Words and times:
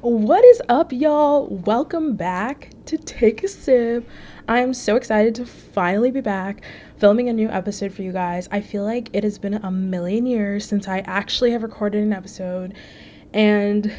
What 0.00 0.44
is 0.44 0.62
up, 0.68 0.92
y'all? 0.92 1.48
Welcome 1.48 2.14
back 2.14 2.70
to 2.86 2.96
Take 2.96 3.42
a 3.42 3.48
Sip. 3.48 4.08
I 4.46 4.60
am 4.60 4.72
so 4.72 4.94
excited 4.94 5.34
to 5.34 5.44
finally 5.44 6.12
be 6.12 6.20
back 6.20 6.62
filming 6.98 7.28
a 7.28 7.32
new 7.32 7.48
episode 7.48 7.92
for 7.92 8.02
you 8.02 8.12
guys. 8.12 8.48
I 8.52 8.60
feel 8.60 8.84
like 8.84 9.10
it 9.12 9.24
has 9.24 9.40
been 9.40 9.54
a 9.54 9.72
million 9.72 10.24
years 10.24 10.64
since 10.64 10.86
I 10.86 11.00
actually 11.00 11.50
have 11.50 11.64
recorded 11.64 12.04
an 12.04 12.12
episode, 12.12 12.74
and 13.34 13.92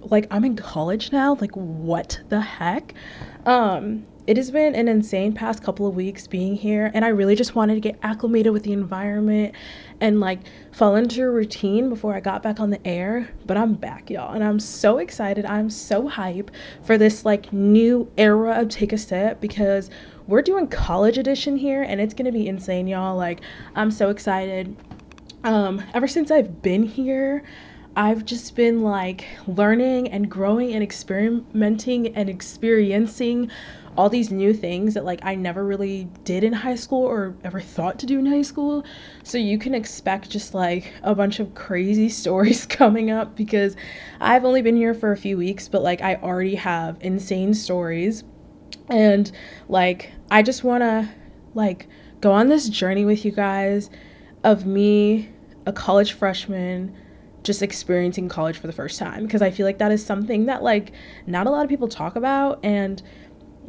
like 0.00 0.26
I'm 0.32 0.44
in 0.44 0.56
college 0.56 1.12
now. 1.12 1.36
Like, 1.40 1.54
what 1.54 2.20
the 2.28 2.40
heck? 2.40 2.92
Um, 3.46 4.04
it 4.26 4.36
has 4.36 4.50
been 4.50 4.74
an 4.74 4.88
insane 4.88 5.32
past 5.32 5.62
couple 5.62 5.86
of 5.86 5.94
weeks 5.94 6.26
being 6.26 6.54
here 6.54 6.90
and 6.94 7.04
i 7.04 7.08
really 7.08 7.34
just 7.34 7.54
wanted 7.54 7.74
to 7.74 7.80
get 7.80 7.98
acclimated 8.02 8.52
with 8.52 8.62
the 8.62 8.72
environment 8.72 9.54
and 10.02 10.20
like 10.20 10.40
fall 10.72 10.96
into 10.96 11.22
a 11.22 11.30
routine 11.30 11.88
before 11.88 12.14
i 12.14 12.20
got 12.20 12.42
back 12.42 12.58
on 12.60 12.70
the 12.70 12.86
air. 12.86 13.30
But 13.46 13.56
i'm 13.56 13.74
back 13.74 14.10
y'all 14.10 14.34
and 14.34 14.42
i'm 14.42 14.58
so 14.58 14.98
excited. 14.98 15.46
I'm 15.46 15.70
so 15.70 16.08
hype 16.08 16.50
for 16.82 16.98
this 16.98 17.24
like 17.24 17.52
new 17.52 18.10
era 18.18 18.60
of 18.60 18.68
take 18.68 18.92
a 18.92 18.98
sip 18.98 19.40
because 19.40 19.90
we're 20.26 20.42
doing 20.42 20.66
college 20.66 21.18
edition 21.18 21.56
here 21.56 21.82
and 21.82 22.00
it's 22.00 22.14
gonna 22.14 22.32
be 22.32 22.48
insane 22.48 22.88
y'all. 22.88 23.16
Like 23.16 23.40
i'm 23.74 23.90
so 23.90 24.10
excited. 24.10 24.76
Um 25.44 25.82
ever 25.94 26.08
since 26.08 26.30
i've 26.30 26.62
been 26.62 26.82
here 26.82 27.44
I've 27.94 28.24
just 28.24 28.56
been 28.56 28.82
like 28.82 29.26
learning 29.46 30.08
and 30.08 30.30
growing 30.30 30.72
and 30.72 30.82
experimenting 30.82 32.16
and 32.16 32.30
experiencing 32.30 33.50
all 33.96 34.08
these 34.08 34.30
new 34.30 34.54
things 34.54 34.94
that 34.94 35.04
like 35.04 35.20
I 35.22 35.34
never 35.34 35.64
really 35.64 36.08
did 36.24 36.44
in 36.44 36.52
high 36.52 36.76
school 36.76 37.04
or 37.04 37.34
ever 37.44 37.60
thought 37.60 37.98
to 38.00 38.06
do 38.06 38.18
in 38.18 38.26
high 38.26 38.42
school. 38.42 38.84
So 39.22 39.36
you 39.36 39.58
can 39.58 39.74
expect 39.74 40.30
just 40.30 40.54
like 40.54 40.92
a 41.02 41.14
bunch 41.14 41.40
of 41.40 41.54
crazy 41.54 42.08
stories 42.22 42.64
coming 42.66 43.10
up 43.10 43.36
because 43.36 43.76
I've 44.20 44.44
only 44.44 44.62
been 44.62 44.76
here 44.76 44.94
for 44.94 45.12
a 45.12 45.16
few 45.16 45.36
weeks, 45.36 45.68
but 45.68 45.82
like 45.82 46.00
I 46.00 46.16
already 46.16 46.54
have 46.54 46.96
insane 47.00 47.52
stories. 47.54 48.24
And 48.88 49.30
like 49.68 50.12
I 50.30 50.42
just 50.42 50.64
want 50.64 50.82
to 50.82 51.08
like 51.54 51.86
go 52.20 52.32
on 52.32 52.48
this 52.48 52.68
journey 52.68 53.04
with 53.04 53.24
you 53.24 53.32
guys 53.32 53.90
of 54.42 54.64
me, 54.64 55.30
a 55.66 55.72
college 55.72 56.12
freshman, 56.12 56.96
just 57.42 57.62
experiencing 57.62 58.28
college 58.28 58.56
for 58.56 58.66
the 58.66 58.72
first 58.72 58.98
time 58.98 59.24
because 59.24 59.42
I 59.42 59.50
feel 59.50 59.66
like 59.66 59.78
that 59.78 59.92
is 59.92 60.04
something 60.04 60.46
that 60.46 60.62
like 60.62 60.92
not 61.26 61.46
a 61.46 61.50
lot 61.50 61.64
of 61.64 61.68
people 61.68 61.88
talk 61.88 62.16
about 62.16 62.60
and 62.62 63.02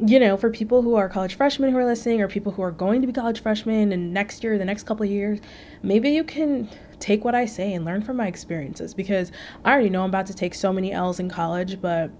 you 0.04 0.18
know, 0.18 0.36
for 0.36 0.50
people 0.50 0.82
who 0.82 0.96
are 0.96 1.08
college 1.08 1.36
freshmen 1.36 1.70
who 1.70 1.78
are 1.78 1.84
listening, 1.84 2.20
or 2.20 2.28
people 2.28 2.52
who 2.52 2.62
are 2.62 2.72
going 2.72 3.00
to 3.00 3.06
be 3.06 3.12
college 3.12 3.40
freshmen 3.40 3.92
and 3.92 4.12
next 4.12 4.42
year, 4.42 4.58
the 4.58 4.64
next 4.64 4.84
couple 4.84 5.04
of 5.04 5.10
years, 5.10 5.40
maybe 5.82 6.10
you 6.10 6.24
can 6.24 6.68
take 6.98 7.24
what 7.24 7.34
I 7.34 7.46
say 7.46 7.74
and 7.74 7.84
learn 7.84 8.02
from 8.02 8.16
my 8.16 8.26
experiences 8.26 8.94
because 8.94 9.30
I 9.64 9.72
already 9.72 9.90
know 9.90 10.02
I'm 10.02 10.10
about 10.10 10.26
to 10.26 10.34
take 10.34 10.54
so 10.54 10.72
many 10.72 10.92
L's 10.92 11.20
in 11.20 11.28
college, 11.28 11.80
but 11.80 12.10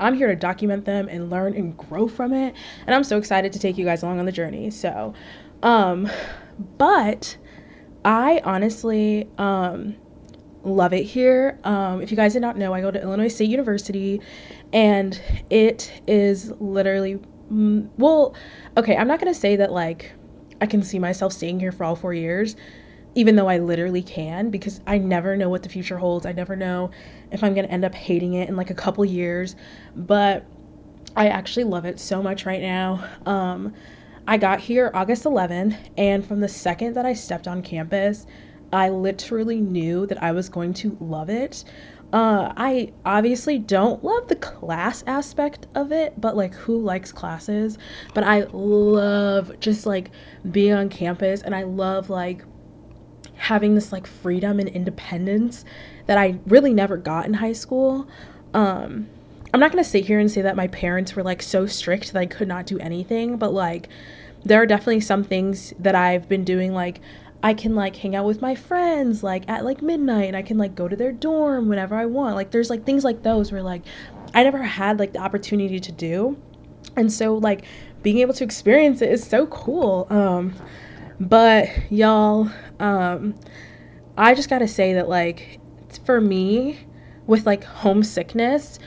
I'm 0.00 0.14
here 0.14 0.28
to 0.28 0.36
document 0.36 0.84
them 0.84 1.08
and 1.08 1.30
learn 1.30 1.54
and 1.54 1.76
grow 1.76 2.08
from 2.08 2.32
it. 2.32 2.54
And 2.86 2.94
I'm 2.94 3.04
so 3.04 3.16
excited 3.16 3.52
to 3.52 3.58
take 3.58 3.78
you 3.78 3.84
guys 3.84 4.02
along 4.02 4.18
on 4.18 4.26
the 4.26 4.32
journey. 4.32 4.70
So, 4.70 5.14
um, 5.62 6.10
but 6.76 7.36
I 8.04 8.40
honestly, 8.44 9.28
um, 9.38 9.96
love 10.68 10.92
it 10.92 11.04
here. 11.04 11.58
Um, 11.64 12.00
if 12.00 12.10
you 12.10 12.16
guys 12.16 12.32
did 12.34 12.42
not 12.42 12.56
know, 12.56 12.72
I 12.72 12.80
go 12.80 12.90
to 12.90 13.00
Illinois 13.00 13.28
State 13.28 13.50
University 13.50 14.20
and 14.72 15.20
it 15.50 15.92
is 16.06 16.52
literally 16.60 17.18
mm, 17.50 17.88
well 17.96 18.34
okay 18.76 18.96
i'm 18.96 19.08
not 19.08 19.20
to 19.32 19.38
say 19.38 19.56
that 19.56 19.72
like 19.72 20.12
i 20.60 20.66
can 20.66 20.82
see 20.82 20.98
myself 20.98 21.32
staying 21.32 21.58
here 21.58 21.72
for 21.72 21.84
all 21.84 21.96
four 21.96 22.12
years 22.12 22.56
even 23.14 23.36
though 23.36 23.48
i 23.48 23.58
literally 23.58 24.02
can 24.02 24.50
because 24.50 24.80
i 24.86 24.98
never 24.98 25.36
know 25.36 25.48
what 25.48 25.62
the 25.62 25.68
future 25.68 25.98
holds. 25.98 26.26
I 26.26 26.32
never 26.32 26.54
know 26.54 26.90
if 27.32 27.42
i'm 27.42 27.54
to 27.66 27.72
end 27.72 27.84
up 27.84 27.94
hating 27.94 28.34
it 28.34 28.48
in 28.48 28.56
like 28.56 28.70
a 28.70 28.74
couple 28.74 29.04
years. 29.04 29.56
But 29.96 30.44
i 31.16 31.28
actually 31.28 31.64
love 31.64 31.84
it 31.84 31.98
so 31.98 32.22
much 32.22 32.44
right 32.44 32.60
now. 32.60 33.08
Um, 33.24 33.74
i 34.26 34.36
got 34.36 34.60
here 34.60 34.90
august 34.92 35.24
11th 35.24 35.76
and 35.96 36.24
from 36.26 36.40
the 36.40 36.48
second 36.48 36.94
that 36.94 37.06
i 37.06 37.14
stepped 37.14 37.48
on 37.48 37.62
campus 37.62 38.26
i 38.72 38.88
literally 38.88 39.60
knew 39.60 40.06
that 40.06 40.22
i 40.22 40.32
was 40.32 40.48
going 40.48 40.72
to 40.72 40.96
love 41.00 41.30
it 41.30 41.64
uh, 42.10 42.54
I 42.56 42.92
obviously 43.04 43.58
don't 43.58 44.02
love 44.02 44.28
the 44.28 44.36
class 44.36 45.04
aspect 45.06 45.66
of 45.74 45.92
it, 45.92 46.18
but 46.18 46.36
like 46.36 46.54
who 46.54 46.80
likes 46.80 47.12
classes? 47.12 47.76
But 48.14 48.24
I 48.24 48.44
love 48.52 49.60
just 49.60 49.84
like 49.84 50.10
being 50.50 50.72
on 50.72 50.88
campus 50.88 51.42
and 51.42 51.54
I 51.54 51.64
love 51.64 52.08
like 52.08 52.44
having 53.34 53.74
this 53.74 53.92
like 53.92 54.06
freedom 54.06 54.58
and 54.58 54.68
independence 54.70 55.66
that 56.06 56.16
I 56.16 56.38
really 56.46 56.72
never 56.72 56.96
got 56.96 57.26
in 57.26 57.34
high 57.34 57.52
school. 57.52 58.08
Um, 58.54 59.08
I'm 59.52 59.60
not 59.60 59.70
gonna 59.70 59.84
sit 59.84 60.06
here 60.06 60.18
and 60.18 60.30
say 60.30 60.40
that 60.40 60.56
my 60.56 60.68
parents 60.68 61.14
were 61.14 61.22
like 61.22 61.42
so 61.42 61.66
strict 61.66 62.14
that 62.14 62.18
I 62.18 62.26
could 62.26 62.48
not 62.48 62.64
do 62.64 62.78
anything, 62.78 63.36
but 63.36 63.52
like 63.52 63.88
there 64.44 64.62
are 64.62 64.66
definitely 64.66 65.00
some 65.00 65.24
things 65.24 65.74
that 65.78 65.94
I've 65.94 66.26
been 66.26 66.44
doing 66.44 66.72
like 66.72 67.02
I 67.42 67.54
can 67.54 67.74
like 67.74 67.94
hang 67.96 68.16
out 68.16 68.24
with 68.24 68.42
my 68.42 68.54
friends 68.54 69.22
like 69.22 69.48
at 69.48 69.64
like 69.64 69.80
midnight 69.80 70.26
and 70.26 70.36
I 70.36 70.42
can 70.42 70.58
like 70.58 70.74
go 70.74 70.88
to 70.88 70.96
their 70.96 71.12
dorm 71.12 71.68
whenever 71.68 71.94
I 71.94 72.06
want. 72.06 72.34
Like 72.34 72.50
there's 72.50 72.70
like 72.70 72.84
things 72.84 73.04
like 73.04 73.22
those 73.22 73.52
where 73.52 73.62
like 73.62 73.82
I 74.34 74.42
never 74.42 74.62
had 74.62 74.98
like 74.98 75.12
the 75.12 75.20
opportunity 75.20 75.78
to 75.78 75.92
do. 75.92 76.36
And 76.96 77.12
so 77.12 77.34
like 77.34 77.64
being 78.02 78.18
able 78.18 78.34
to 78.34 78.44
experience 78.44 79.02
it 79.02 79.10
is 79.10 79.24
so 79.24 79.46
cool. 79.46 80.06
Um 80.10 80.54
but 81.20 81.68
y'all 81.90 82.50
um 82.80 83.34
I 84.16 84.34
just 84.34 84.50
got 84.50 84.58
to 84.58 84.68
say 84.68 84.94
that 84.94 85.08
like 85.08 85.60
for 86.04 86.20
me 86.20 86.80
with 87.26 87.46
like 87.46 87.62
homesickness 87.62 88.80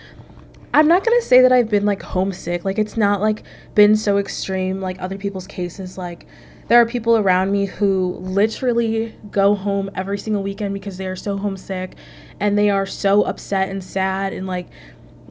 I'm 0.73 0.87
not 0.87 1.03
to 1.03 1.21
say 1.21 1.41
that 1.41 1.51
I've 1.51 1.69
been 1.69 1.85
like 1.85 2.01
homesick. 2.01 2.63
Like 2.63 2.79
it's 2.79 2.95
not 2.95 3.21
like 3.21 3.43
been 3.75 3.95
so 3.95 4.17
extreme 4.17 4.79
like 4.79 5.01
other 5.01 5.17
people's 5.17 5.47
cases 5.47 5.97
like 5.97 6.27
there 6.71 6.79
are 6.79 6.85
people 6.85 7.17
around 7.17 7.51
me 7.51 7.65
who 7.65 8.15
literally 8.21 9.13
go 9.29 9.55
home 9.55 9.91
every 9.93 10.17
single 10.17 10.41
weekend 10.41 10.73
because 10.73 10.95
they 10.95 11.05
are 11.05 11.17
so 11.17 11.35
homesick 11.35 11.95
and 12.39 12.57
they 12.57 12.69
are 12.69 12.85
so 12.85 13.23
upset 13.23 13.67
and 13.67 13.83
sad 13.83 14.31
and 14.31 14.47
like 14.47 14.69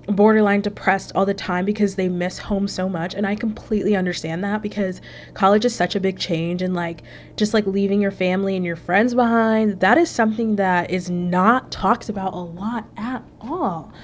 borderline 0.04 0.60
depressed 0.60 1.12
all 1.14 1.24
the 1.24 1.32
time 1.32 1.64
because 1.64 1.94
they 1.94 2.10
miss 2.10 2.40
home 2.40 2.68
so 2.68 2.90
much. 2.90 3.14
And 3.14 3.26
I 3.26 3.36
completely 3.36 3.96
understand 3.96 4.44
that 4.44 4.60
because 4.60 5.00
college 5.32 5.64
is 5.64 5.74
such 5.74 5.96
a 5.96 6.00
big 6.00 6.18
change 6.18 6.60
and 6.60 6.74
like 6.74 7.04
just 7.36 7.54
like 7.54 7.66
leaving 7.66 8.02
your 8.02 8.10
family 8.10 8.54
and 8.54 8.62
your 8.66 8.76
friends 8.76 9.14
behind 9.14 9.80
that 9.80 9.96
is 9.96 10.10
something 10.10 10.56
that 10.56 10.90
is 10.90 11.08
not 11.08 11.72
talked 11.72 12.10
about 12.10 12.34
a 12.34 12.36
lot 12.36 12.84
at 12.98 13.24
all. 13.40 13.94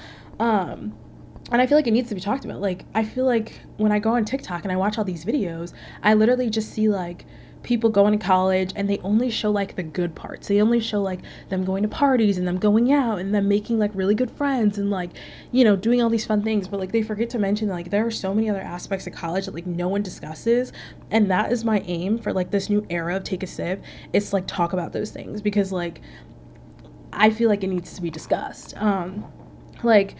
Um 0.40 0.94
and 1.50 1.62
I 1.62 1.66
feel 1.66 1.78
like 1.78 1.86
it 1.86 1.92
needs 1.92 2.08
to 2.08 2.14
be 2.14 2.20
talked 2.20 2.44
about. 2.44 2.60
Like, 2.60 2.84
I 2.94 3.04
feel 3.04 3.24
like 3.24 3.60
when 3.76 3.92
I 3.92 3.98
go 3.98 4.10
on 4.10 4.24
TikTok 4.24 4.64
and 4.64 4.72
I 4.72 4.76
watch 4.76 4.98
all 4.98 5.04
these 5.04 5.24
videos, 5.24 5.72
I 6.02 6.14
literally 6.14 6.50
just 6.50 6.72
see 6.72 6.88
like 6.88 7.24
people 7.62 7.90
going 7.90 8.16
to 8.16 8.24
college 8.24 8.72
and 8.76 8.88
they 8.88 8.98
only 8.98 9.28
show 9.30 9.50
like 9.50 9.74
the 9.74 9.82
good 9.82 10.14
parts. 10.14 10.48
They 10.48 10.60
only 10.60 10.80
show 10.80 11.02
like 11.02 11.20
them 11.48 11.64
going 11.64 11.82
to 11.82 11.88
parties 11.88 12.38
and 12.38 12.46
them 12.46 12.58
going 12.58 12.92
out 12.92 13.18
and 13.18 13.34
them 13.34 13.48
making 13.48 13.78
like 13.78 13.90
really 13.94 14.14
good 14.14 14.30
friends 14.30 14.78
and 14.78 14.90
like, 14.90 15.10
you 15.50 15.64
know, 15.64 15.74
doing 15.74 16.00
all 16.00 16.08
these 16.08 16.24
fun 16.26 16.42
things. 16.42 16.68
But 16.68 16.80
like 16.80 16.92
they 16.92 17.02
forget 17.02 17.30
to 17.30 17.38
mention 17.38 17.68
like 17.68 17.90
there 17.90 18.06
are 18.06 18.10
so 18.10 18.32
many 18.32 18.48
other 18.48 18.60
aspects 18.60 19.06
of 19.06 19.14
college 19.14 19.46
that 19.46 19.54
like 19.54 19.66
no 19.66 19.88
one 19.88 20.02
discusses. 20.02 20.72
And 21.10 21.30
that 21.30 21.50
is 21.50 21.64
my 21.64 21.80
aim 21.86 22.18
for 22.18 22.32
like 22.32 22.50
this 22.50 22.70
new 22.70 22.86
era 22.88 23.16
of 23.16 23.24
Take 23.24 23.42
a 23.42 23.48
Sip. 23.48 23.82
It's 24.12 24.32
like 24.32 24.46
talk 24.46 24.72
about 24.72 24.92
those 24.92 25.10
things 25.10 25.42
because 25.42 25.72
like 25.72 26.00
I 27.12 27.30
feel 27.30 27.48
like 27.48 27.64
it 27.64 27.68
needs 27.68 27.94
to 27.94 28.02
be 28.02 28.10
discussed. 28.10 28.76
Um, 28.76 29.24
like, 29.82 30.14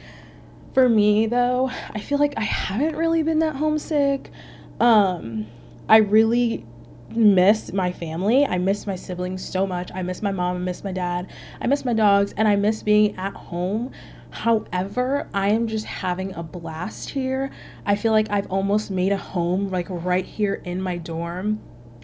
for 0.77 0.91
me 0.91 1.27
though, 1.27 1.71
I 1.95 2.01
feel 2.01 2.19
like 2.19 2.35
I 2.37 2.43
haven't 2.43 2.97
really 2.97 3.23
been 3.23 3.39
that 3.39 3.57
homesick. 3.57 4.31
Um, 4.79 5.47
I 5.89 5.97
really 5.97 6.67
miss 7.09 7.73
my 7.73 7.91
family. 7.91 8.45
I 8.45 8.59
miss 8.59 8.87
my 8.87 8.95
siblings 8.95 9.43
so 9.43 9.67
much. 9.67 9.91
I 9.95 10.03
miss 10.03 10.21
my 10.21 10.33
mom, 10.33 10.57
I 10.57 10.59
miss 10.59 10.85
my 10.85 10.93
dad, 10.93 11.33
I 11.63 11.67
miss 11.67 11.87
my 11.87 11.95
dogs, 11.95 12.35
and 12.37 12.47
I 12.47 12.57
miss 12.57 12.83
being 12.83 13.17
at 13.17 13.33
home. 13.33 13.91
However, 14.29 15.31
I 15.33 15.49
am 15.49 15.67
just 15.67 15.87
having 15.87 16.35
a 16.35 16.43
blast 16.43 17.09
here. 17.09 17.51
I 17.87 17.97
feel 17.97 18.13
like 18.13 18.29
I've 18.29 18.51
almost 18.51 18.91
made 18.91 19.13
a 19.13 19.17
home 19.17 19.71
like 19.71 19.87
right 19.89 20.27
here 20.27 20.61
in 20.63 20.83
my 20.83 20.99
dorm. 20.99 21.59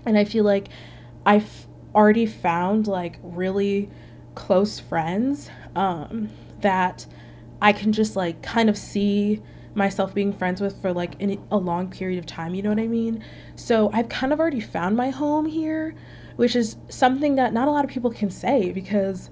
And 0.07 0.17
I 0.17 0.25
feel 0.25 0.45
like 0.45 0.69
I've 1.27 1.67
already 1.95 2.25
found 2.25 2.87
like 2.87 3.19
really 3.23 3.91
close 4.35 4.81
friends 4.81 5.51
um, 5.77 6.31
that 6.63 7.05
I 7.63 7.73
can 7.73 7.93
just 7.93 8.17
like 8.17 8.43
kind 8.43 8.69
of 8.69 8.77
see 8.77 9.41
myself 9.75 10.13
being 10.13 10.33
friends 10.33 10.61
with 10.61 10.83
for 10.83 10.93
like 10.93 11.15
in 11.21 11.41
a 11.53 11.57
long 11.57 11.89
period 11.89 12.19
of 12.19 12.27
time, 12.27 12.55
you 12.55 12.63
know 12.63 12.71
what 12.71 12.81
I 12.81 12.89
mean? 12.89 13.25
So 13.55 13.89
I've 13.95 14.09
kind 14.09 14.33
of 14.33 14.41
already 14.41 14.61
found 14.61 14.97
my 14.97 15.11
home 15.11 15.47
here, 15.47 15.95
which 16.37 16.57
is 16.57 16.77
something 16.89 17.37
that 17.37 17.53
not 17.53 17.69
a 17.69 17.71
lot 17.71 17.85
of 17.85 17.91
people 17.91 18.11
can 18.11 18.31
say 18.31 18.73
because 18.73 19.31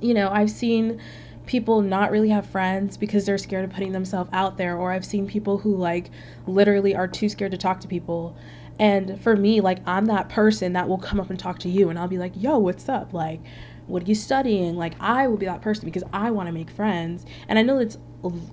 you 0.00 0.14
know, 0.14 0.30
I've 0.30 0.50
seen 0.50 1.00
people 1.46 1.82
not 1.82 2.12
really 2.12 2.28
have 2.28 2.46
friends 2.46 2.96
because 2.96 3.26
they're 3.26 3.38
scared 3.38 3.64
of 3.64 3.70
putting 3.70 3.92
themselves 3.92 4.30
out 4.32 4.56
there 4.56 4.76
or 4.76 4.92
I've 4.92 5.04
seen 5.04 5.26
people 5.26 5.58
who 5.58 5.76
like 5.76 6.10
literally 6.46 6.94
are 6.94 7.08
too 7.08 7.28
scared 7.28 7.50
to 7.52 7.58
talk 7.58 7.80
to 7.80 7.88
people. 7.88 8.36
And 8.78 9.20
for 9.20 9.36
me, 9.36 9.60
like 9.60 9.78
I'm 9.86 10.06
that 10.06 10.28
person 10.28 10.74
that 10.74 10.88
will 10.88 10.98
come 10.98 11.18
up 11.18 11.30
and 11.30 11.38
talk 11.38 11.58
to 11.60 11.68
you 11.68 11.90
and 11.90 11.98
I'll 11.98 12.08
be 12.08 12.18
like, 12.18 12.32
"Yo, 12.36 12.58
what's 12.58 12.88
up?" 12.88 13.12
Like 13.12 13.40
what 13.86 14.02
are 14.02 14.06
you 14.06 14.14
studying? 14.14 14.76
Like, 14.76 14.94
I 15.00 15.28
will 15.28 15.36
be 15.36 15.46
that 15.46 15.62
person 15.62 15.84
because 15.84 16.04
I 16.12 16.30
want 16.30 16.46
to 16.46 16.52
make 16.52 16.70
friends. 16.70 17.26
And 17.48 17.58
I 17.58 17.62
know 17.62 17.78
it's 17.78 17.98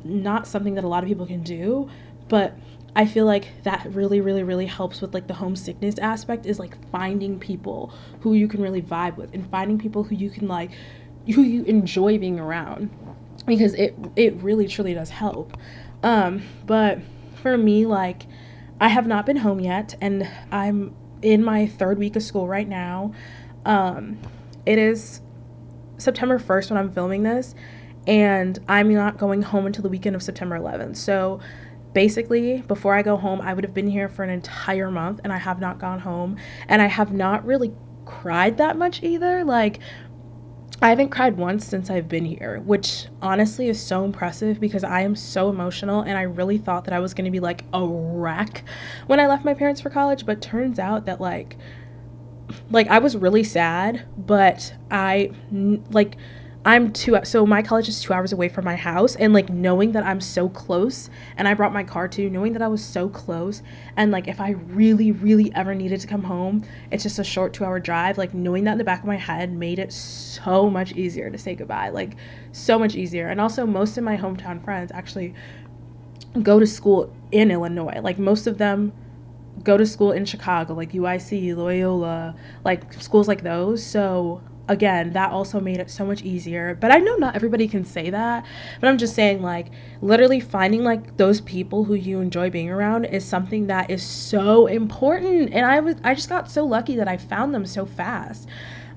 not 0.03 0.47
something 0.47 0.75
that 0.75 0.83
a 0.83 0.87
lot 0.87 1.03
of 1.03 1.07
people 1.07 1.25
can 1.25 1.43
do, 1.43 1.89
but 2.27 2.57
I 2.95 3.05
feel 3.05 3.25
like 3.25 3.63
that 3.63 3.87
really, 3.91 4.19
really, 4.21 4.43
really 4.43 4.65
helps 4.65 5.01
with 5.01 5.13
like 5.13 5.27
the 5.27 5.33
homesickness 5.33 5.99
aspect 5.99 6.45
is 6.45 6.59
like 6.59 6.75
finding 6.91 7.39
people 7.39 7.93
who 8.21 8.33
you 8.33 8.47
can 8.47 8.61
really 8.61 8.81
vibe 8.81 9.15
with 9.15 9.33
and 9.33 9.49
finding 9.49 9.77
people 9.77 10.03
who 10.03 10.15
you 10.15 10.29
can 10.29 10.47
like, 10.47 10.71
who 11.33 11.43
you 11.43 11.63
enjoy 11.63 12.17
being 12.17 12.39
around 12.39 12.89
because 13.45 13.73
it, 13.75 13.95
it 14.15 14.35
really, 14.35 14.67
truly 14.67 14.93
does 14.93 15.09
help. 15.09 15.55
Um, 16.01 16.41
but 16.65 16.99
for 17.41 17.57
me, 17.57 17.85
like, 17.85 18.23
I 18.81 18.87
have 18.87 19.05
not 19.05 19.25
been 19.25 19.37
home 19.37 19.59
yet 19.59 19.95
and 20.01 20.29
I'm 20.51 20.95
in 21.21 21.43
my 21.43 21.67
third 21.67 21.99
week 21.99 22.15
of 22.15 22.23
school 22.23 22.47
right 22.47 22.67
now. 22.67 23.13
Um, 23.65 24.19
it 24.69 24.77
is 24.77 25.21
September 25.97 26.37
1st 26.37 26.69
when 26.69 26.77
I'm 26.77 26.91
filming 26.91 27.23
this, 27.23 27.55
and 28.05 28.59
I'm 28.67 28.93
not 28.93 29.17
going 29.17 29.41
home 29.41 29.65
until 29.65 29.81
the 29.81 29.89
weekend 29.89 30.15
of 30.15 30.21
September 30.21 30.59
11th. 30.59 30.95
So 30.95 31.39
basically, 31.93 32.61
before 32.61 32.93
I 32.93 33.01
go 33.01 33.17
home, 33.17 33.41
I 33.41 33.55
would 33.55 33.63
have 33.63 33.73
been 33.73 33.87
here 33.87 34.07
for 34.07 34.21
an 34.21 34.29
entire 34.29 34.91
month, 34.91 35.21
and 35.23 35.33
I 35.33 35.37
have 35.37 35.59
not 35.59 35.79
gone 35.79 36.01
home, 36.01 36.37
and 36.67 36.83
I 36.83 36.85
have 36.85 37.11
not 37.11 37.43
really 37.47 37.73
cried 38.05 38.59
that 38.59 38.77
much 38.77 39.01
either. 39.01 39.43
Like, 39.43 39.79
I 40.83 40.89
haven't 40.89 41.09
cried 41.09 41.35
once 41.35 41.65
since 41.65 41.89
I've 41.89 42.07
been 42.07 42.25
here, 42.25 42.59
which 42.59 43.07
honestly 43.23 43.69
is 43.69 43.81
so 43.81 44.05
impressive 44.05 44.59
because 44.59 44.83
I 44.83 45.01
am 45.01 45.15
so 45.15 45.49
emotional 45.49 46.01
and 46.01 46.17
I 46.17 46.21
really 46.21 46.59
thought 46.59 46.85
that 46.85 46.93
I 46.93 46.99
was 46.99 47.13
going 47.13 47.25
to 47.25 47.31
be 47.31 47.41
like 47.41 47.65
a 47.73 47.85
wreck 47.85 48.63
when 49.07 49.19
I 49.19 49.27
left 49.27 49.43
my 49.43 49.53
parents 49.53 49.81
for 49.81 49.89
college, 49.89 50.25
but 50.25 50.41
turns 50.41 50.79
out 50.79 51.05
that 51.05 51.19
like 51.19 51.57
like 52.71 52.87
I 52.87 52.99
was 52.99 53.15
really 53.15 53.43
sad, 53.43 54.05
but 54.17 54.73
I 54.91 55.31
like 55.91 56.17
I'm 56.65 56.91
two 56.91 57.17
so 57.23 57.45
my 57.45 57.61
college 57.61 57.87
is 57.87 58.01
2 58.01 58.11
hours 58.11 58.33
away 58.33 58.49
from 58.49 58.65
my 58.65 58.75
house 58.75 59.15
and 59.15 59.31
like 59.33 59.49
knowing 59.49 59.93
that 59.93 60.03
I'm 60.03 60.19
so 60.19 60.49
close 60.49 61.09
and 61.37 61.47
I 61.47 61.53
brought 61.53 61.71
my 61.71 61.85
car 61.85 62.09
too, 62.09 62.29
knowing 62.29 62.51
that 62.51 62.61
I 62.61 62.67
was 62.67 62.83
so 62.83 63.07
close 63.07 63.63
and 63.95 64.11
like 64.11 64.27
if 64.27 64.41
I 64.41 64.51
really 64.51 65.13
really 65.13 65.53
ever 65.55 65.73
needed 65.73 66.01
to 66.01 66.07
come 66.07 66.23
home, 66.23 66.63
it's 66.91 67.03
just 67.03 67.17
a 67.17 67.23
short 67.23 67.53
2-hour 67.53 67.79
drive, 67.79 68.17
like 68.17 68.33
knowing 68.33 68.65
that 68.65 68.73
in 68.73 68.77
the 68.77 68.83
back 68.83 68.99
of 68.99 69.05
my 69.05 69.15
head 69.15 69.53
made 69.53 69.79
it 69.79 69.93
so 69.93 70.69
much 70.69 70.91
easier 70.93 71.29
to 71.29 71.37
say 71.37 71.55
goodbye. 71.55 71.89
Like 71.89 72.17
so 72.51 72.77
much 72.77 72.93
easier. 72.93 73.29
And 73.29 73.39
also 73.39 73.65
most 73.65 73.97
of 73.97 74.03
my 74.03 74.17
hometown 74.17 74.61
friends 74.63 74.91
actually 74.91 75.33
go 76.43 76.59
to 76.59 76.67
school 76.67 77.15
in 77.31 77.51
Illinois. 77.51 78.01
Like 78.01 78.19
most 78.19 78.47
of 78.47 78.57
them 78.57 78.91
go 79.63 79.77
to 79.77 79.85
school 79.85 80.11
in 80.11 80.25
Chicago, 80.25 80.73
like 80.73 80.91
UIC, 80.91 81.55
Loyola, 81.55 82.35
like 82.63 82.93
schools 82.93 83.27
like 83.27 83.43
those. 83.43 83.85
So 83.85 84.41
again, 84.69 85.13
that 85.13 85.31
also 85.31 85.59
made 85.59 85.79
it 85.79 85.89
so 85.89 86.05
much 86.05 86.21
easier. 86.21 86.77
But 86.79 86.91
I 86.91 86.99
know 86.99 87.15
not 87.15 87.35
everybody 87.35 87.67
can 87.67 87.83
say 87.83 88.11
that, 88.11 88.45
but 88.79 88.87
I'm 88.87 88.97
just 88.97 89.15
saying 89.15 89.41
like 89.41 89.71
literally 90.01 90.39
finding 90.39 90.83
like 90.83 91.17
those 91.17 91.41
people 91.41 91.83
who 91.83 91.95
you 91.95 92.21
enjoy 92.21 92.49
being 92.49 92.69
around 92.69 93.05
is 93.05 93.25
something 93.25 93.67
that 93.67 93.89
is 93.89 94.03
so 94.03 94.67
important. 94.67 95.53
And 95.53 95.65
I 95.65 95.79
was 95.79 95.95
I 96.03 96.13
just 96.13 96.29
got 96.29 96.49
so 96.49 96.65
lucky 96.65 96.95
that 96.95 97.07
I 97.07 97.17
found 97.17 97.53
them 97.53 97.65
so 97.65 97.85
fast. 97.85 98.47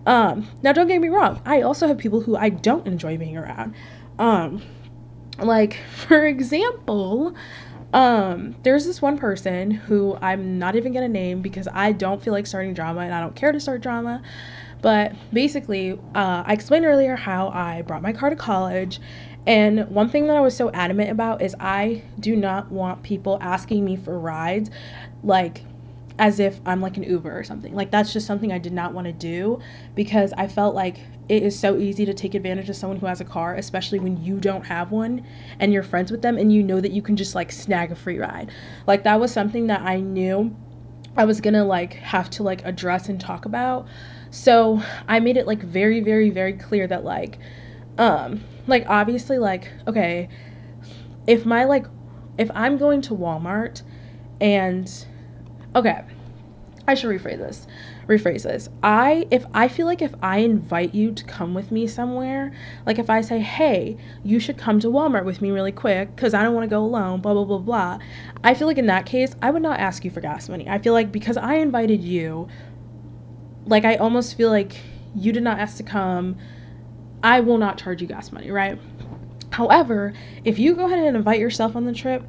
Um, 0.05 0.49
now 0.62 0.73
don't 0.73 0.88
get 0.88 1.00
me 1.00 1.08
wrong, 1.08 1.41
I 1.44 1.62
also 1.62 1.88
have 1.88 1.97
people 1.97 2.20
who 2.20 2.37
I 2.37 2.50
don't 2.50 2.87
enjoy 2.87 3.17
being 3.17 3.37
around. 3.37 3.75
Um, 4.19 4.62
like 5.38 5.79
for 6.06 6.26
example, 6.26 7.35
um, 7.93 8.55
there's 8.62 8.87
this 8.87 9.03
one 9.03 9.19
person 9.19 9.71
who 9.71 10.17
I'm 10.21 10.59
not 10.59 10.77
even 10.77 10.93
gonna 10.93 11.09
name 11.09 11.43
because 11.43 11.69
I 11.73 11.93
don't 11.93 12.23
feel 12.23 12.33
like 12.33 12.47
starting 12.47 12.75
drama 12.75 13.00
and 13.00 13.15
I 13.15 13.21
don't 13.21 13.37
care 13.37 13.53
to 13.53 13.61
start 13.61 13.83
drama. 13.83 14.23
But 14.81 15.12
basically, 15.33 15.93
uh, 16.15 16.43
I 16.47 16.53
explained 16.53 16.85
earlier 16.85 17.15
how 17.15 17.49
I 17.49 17.83
brought 17.83 18.03
my 18.03 18.12
car 18.12 18.31
to 18.31 18.37
college. 18.37 19.00
And 19.47 19.89
one 19.89 20.09
thing 20.09 20.27
that 20.27 20.37
I 20.37 20.41
was 20.41 20.56
so 20.56 20.71
adamant 20.71 21.11
about 21.11 21.43
is 21.43 21.55
I 21.59 22.03
do 22.19 22.35
not 22.35 22.71
want 22.71 23.03
people 23.03 23.39
asking 23.41 23.85
me 23.85 23.97
for 23.97 24.19
rides 24.19 24.71
like 25.23 25.62
as 26.19 26.41
if 26.41 26.61
I'm 26.67 26.81
like 26.81 26.97
an 26.97 27.03
Uber 27.05 27.37
or 27.37 27.44
something. 27.44 27.75
Like 27.75 27.91
that's 27.91 28.12
just 28.12 28.26
something 28.26 28.53
I 28.53 28.59
did 28.59 28.73
not 28.73 28.93
want 28.93 29.06
to 29.06 29.12
do 29.12 29.61
because 29.94 30.32
I 30.35 30.47
felt 30.47 30.75
like 30.75 30.99
it 31.29 31.43
is 31.43 31.59
so 31.59 31.79
easy 31.79 32.05
to 32.05 32.14
take 32.14 32.35
advantage 32.35 32.69
of 32.69 32.76
someone 32.76 32.99
who 32.99 33.06
has 33.06 33.20
a 33.20 33.25
car, 33.25 33.55
especially 33.55 33.99
when 33.99 34.23
you 34.23 34.38
don't 34.38 34.67
have 34.67 34.91
one 34.91 35.26
and 35.59 35.73
you're 35.73 35.82
friends 35.82 36.11
with 36.11 36.23
them 36.23 36.37
and 36.37 36.53
you 36.53 36.62
know 36.62 36.81
that 36.81 36.93
you 36.93 37.03
can 37.03 37.17
just 37.17 37.35
like 37.35 37.50
snag 37.50 37.91
a 37.91 37.94
free 37.94 38.19
ride. 38.19 38.50
Like 38.87 39.05
that 39.05 39.20
was 39.20 39.32
something 39.32 39.69
that 39.69 39.82
I 39.82 40.00
knew 40.00 40.55
I 41.17 41.25
was 41.25 41.41
going 41.41 41.55
to 41.55 41.64
like 41.64 41.94
have 41.94 42.31
to 42.31 42.43
like 42.43 42.65
address 42.65 43.08
and 43.08 43.20
talk 43.20 43.44
about. 43.44 43.87
So, 44.31 44.82
I 45.06 45.20
made 45.20 45.37
it 45.37 45.47
like 45.47 45.62
very 45.62 46.00
very 46.00 46.31
very 46.31 46.55
clear 46.55 46.87
that 46.87 47.05
like 47.05 47.38
um 47.99 48.43
like 48.67 48.87
obviously 48.88 49.38
like 49.38 49.70
okay, 49.87 50.29
if 51.26 51.44
my 51.44 51.65
like 51.65 51.87
if 52.38 52.50
I'm 52.55 52.79
going 52.79 53.03
to 53.03 53.15
Walmart 53.15 53.82
and 54.41 55.06
okay, 55.75 56.03
I 56.87 56.95
should 56.95 57.11
rephrase 57.11 57.39
this. 57.39 57.67
Rephrase 58.09 58.43
this. 58.43 58.69
I 58.83 59.27
if 59.31 59.47
I 59.55 59.69
feel 59.69 59.87
like 59.87 60.03
if 60.03 60.15
I 60.21 60.39
invite 60.39 60.95
you 60.95 61.13
to 61.13 61.25
come 61.25 61.55
with 61.55 61.71
me 61.71 61.87
somewhere, 61.87 62.53
like 62.87 62.99
if 62.99 63.09
I 63.09 63.21
say, 63.21 63.39
"Hey, 63.39 63.97
you 64.25 64.41
should 64.41 64.59
come 64.59 64.81
to 64.81 64.89
Walmart 64.89 65.25
with 65.25 65.41
me 65.41 65.53
really 65.53 65.71
quick 65.71 66.17
cuz 66.17 66.35
I 66.35 66.43
don't 66.43 66.55
want 66.55 66.65
to 66.65 66.75
go 66.75 66.85
alone, 66.85 67.21
blah 67.21 67.35
blah 67.35 67.45
blah 67.45 67.59
blah." 67.59 67.99
I 68.43 68.55
feel 68.55 68.67
like 68.67 68.79
in 68.79 68.87
that 68.87 69.07
case, 69.07 69.37
I 69.41 69.51
would 69.51 69.63
not 69.63 69.79
ask 69.79 70.05
you 70.05 70.11
for 70.11 70.21
gas 70.21 70.49
money. 70.49 70.69
I 70.69 70.79
feel 70.79 70.93
like 70.93 71.13
because 71.13 71.37
I 71.37 71.55
invited 71.55 72.03
you, 72.03 72.49
like 73.65 73.85
I 73.85 73.95
almost 73.97 74.37
feel 74.37 74.51
like 74.51 74.77
you 75.15 75.33
did 75.33 75.45
not 75.45 75.61
ask 75.61 75.77
to 75.77 75.85
come, 75.85 76.37
I 77.23 77.41
will 77.41 77.59
not 77.59 77.79
charge 77.79 78.03
you 78.03 78.09
gas 78.09 78.33
money, 78.33 78.51
right? 78.51 78.79
However, 79.51 80.15
if 80.45 80.59
you 80.59 80.75
go 80.75 80.87
ahead 80.87 80.99
and 80.99 81.17
invite 81.17 81.39
yourself 81.39 81.77
on 81.77 81.85
the 81.85 81.93
trip, 81.93 82.25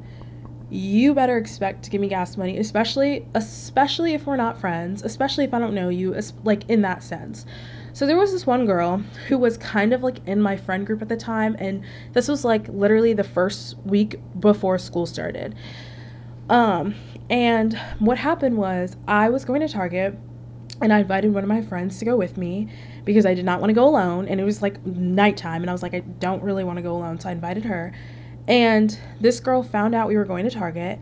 you 0.70 1.14
better 1.14 1.36
expect 1.36 1.84
to 1.84 1.90
give 1.90 2.00
me 2.00 2.08
gas 2.08 2.36
money, 2.36 2.58
especially 2.58 3.26
especially 3.34 4.14
if 4.14 4.26
we're 4.26 4.36
not 4.36 4.58
friends, 4.58 5.02
especially 5.02 5.44
if 5.44 5.54
I 5.54 5.58
don't 5.58 5.74
know 5.74 5.88
you, 5.88 6.18
like 6.42 6.68
in 6.68 6.82
that 6.82 7.02
sense. 7.02 7.44
So 7.92 8.06
there 8.06 8.16
was 8.16 8.32
this 8.32 8.46
one 8.46 8.66
girl 8.66 8.98
who 9.28 9.38
was 9.38 9.56
kind 9.56 9.92
of 9.92 10.02
like 10.02 10.26
in 10.26 10.42
my 10.42 10.56
friend 10.56 10.84
group 10.84 11.00
at 11.00 11.08
the 11.08 11.16
time 11.16 11.54
and 11.60 11.84
this 12.12 12.26
was 12.26 12.44
like 12.44 12.66
literally 12.68 13.12
the 13.12 13.24
first 13.24 13.76
week 13.84 14.16
before 14.40 14.78
school 14.78 15.06
started. 15.06 15.54
Um 16.48 16.94
and 17.30 17.78
what 18.00 18.18
happened 18.18 18.56
was 18.58 18.96
I 19.06 19.30
was 19.30 19.44
going 19.44 19.60
to 19.60 19.68
Target 19.68 20.18
and 20.80 20.92
I 20.92 21.00
invited 21.00 21.32
one 21.32 21.44
of 21.44 21.48
my 21.48 21.62
friends 21.62 21.98
to 22.00 22.04
go 22.04 22.16
with 22.16 22.36
me 22.36 22.68
because 23.04 23.24
I 23.24 23.34
did 23.34 23.44
not 23.44 23.60
want 23.60 23.70
to 23.70 23.74
go 23.74 23.86
alone 23.86 24.26
and 24.26 24.40
it 24.40 24.44
was 24.44 24.60
like 24.60 24.84
nighttime 24.84 25.62
and 25.62 25.70
I 25.70 25.72
was 25.72 25.82
like 25.82 25.94
I 25.94 26.00
don't 26.00 26.42
really 26.42 26.64
want 26.64 26.78
to 26.78 26.82
go 26.82 26.96
alone 26.96 27.20
so 27.20 27.28
I 27.28 27.32
invited 27.32 27.64
her 27.64 27.92
and 28.46 28.98
this 29.20 29.40
girl 29.40 29.62
found 29.62 29.94
out 29.94 30.08
we 30.08 30.16
were 30.16 30.24
going 30.24 30.44
to 30.44 30.50
Target 30.50 30.98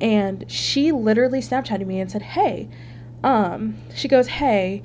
and 0.00 0.44
she 0.50 0.92
literally 0.92 1.40
Snapchatted 1.40 1.86
me 1.86 2.00
and 2.00 2.10
said, 2.10 2.22
Hey, 2.22 2.68
um, 3.22 3.76
she 3.94 4.08
goes, 4.08 4.26
Hey, 4.26 4.82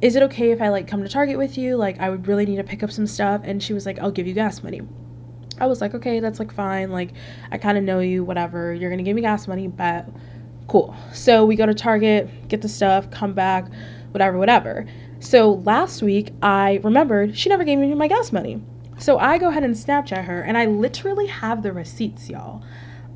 is 0.00 0.16
it 0.16 0.22
okay 0.24 0.52
if 0.52 0.62
I 0.62 0.68
like 0.68 0.88
come 0.88 1.02
to 1.02 1.08
Target 1.08 1.36
with 1.36 1.58
you? 1.58 1.76
Like, 1.76 1.98
I 1.98 2.08
would 2.08 2.26
really 2.26 2.46
need 2.46 2.56
to 2.56 2.64
pick 2.64 2.82
up 2.82 2.90
some 2.90 3.06
stuff. 3.06 3.42
And 3.44 3.62
she 3.62 3.74
was 3.74 3.84
like, 3.84 3.98
I'll 3.98 4.10
give 4.10 4.26
you 4.26 4.32
gas 4.32 4.62
money. 4.62 4.80
I 5.60 5.66
was 5.66 5.82
like, 5.82 5.94
okay, 5.94 6.20
that's 6.20 6.38
like 6.38 6.52
fine. 6.52 6.90
Like, 6.90 7.10
I 7.52 7.58
kind 7.58 7.76
of 7.76 7.84
know 7.84 8.00
you, 8.00 8.24
whatever. 8.24 8.72
You're 8.72 8.88
gonna 8.88 9.02
give 9.02 9.14
me 9.14 9.20
gas 9.20 9.46
money, 9.46 9.68
but 9.68 10.06
cool. 10.68 10.96
So 11.12 11.44
we 11.44 11.54
go 11.54 11.66
to 11.66 11.74
Target, 11.74 12.48
get 12.48 12.62
the 12.62 12.68
stuff, 12.68 13.10
come 13.10 13.34
back, 13.34 13.70
whatever, 14.12 14.38
whatever. 14.38 14.86
So 15.18 15.54
last 15.64 16.02
week, 16.02 16.32
I 16.40 16.80
remembered 16.82 17.36
she 17.36 17.50
never 17.50 17.64
gave 17.64 17.78
me 17.78 17.92
my 17.92 18.08
gas 18.08 18.32
money. 18.32 18.62
So 19.00 19.18
I 19.18 19.38
go 19.38 19.48
ahead 19.48 19.64
and 19.64 19.74
Snapchat 19.74 20.26
her, 20.26 20.42
and 20.42 20.58
I 20.58 20.66
literally 20.66 21.26
have 21.26 21.62
the 21.62 21.72
receipts, 21.72 22.28
y'all. 22.28 22.62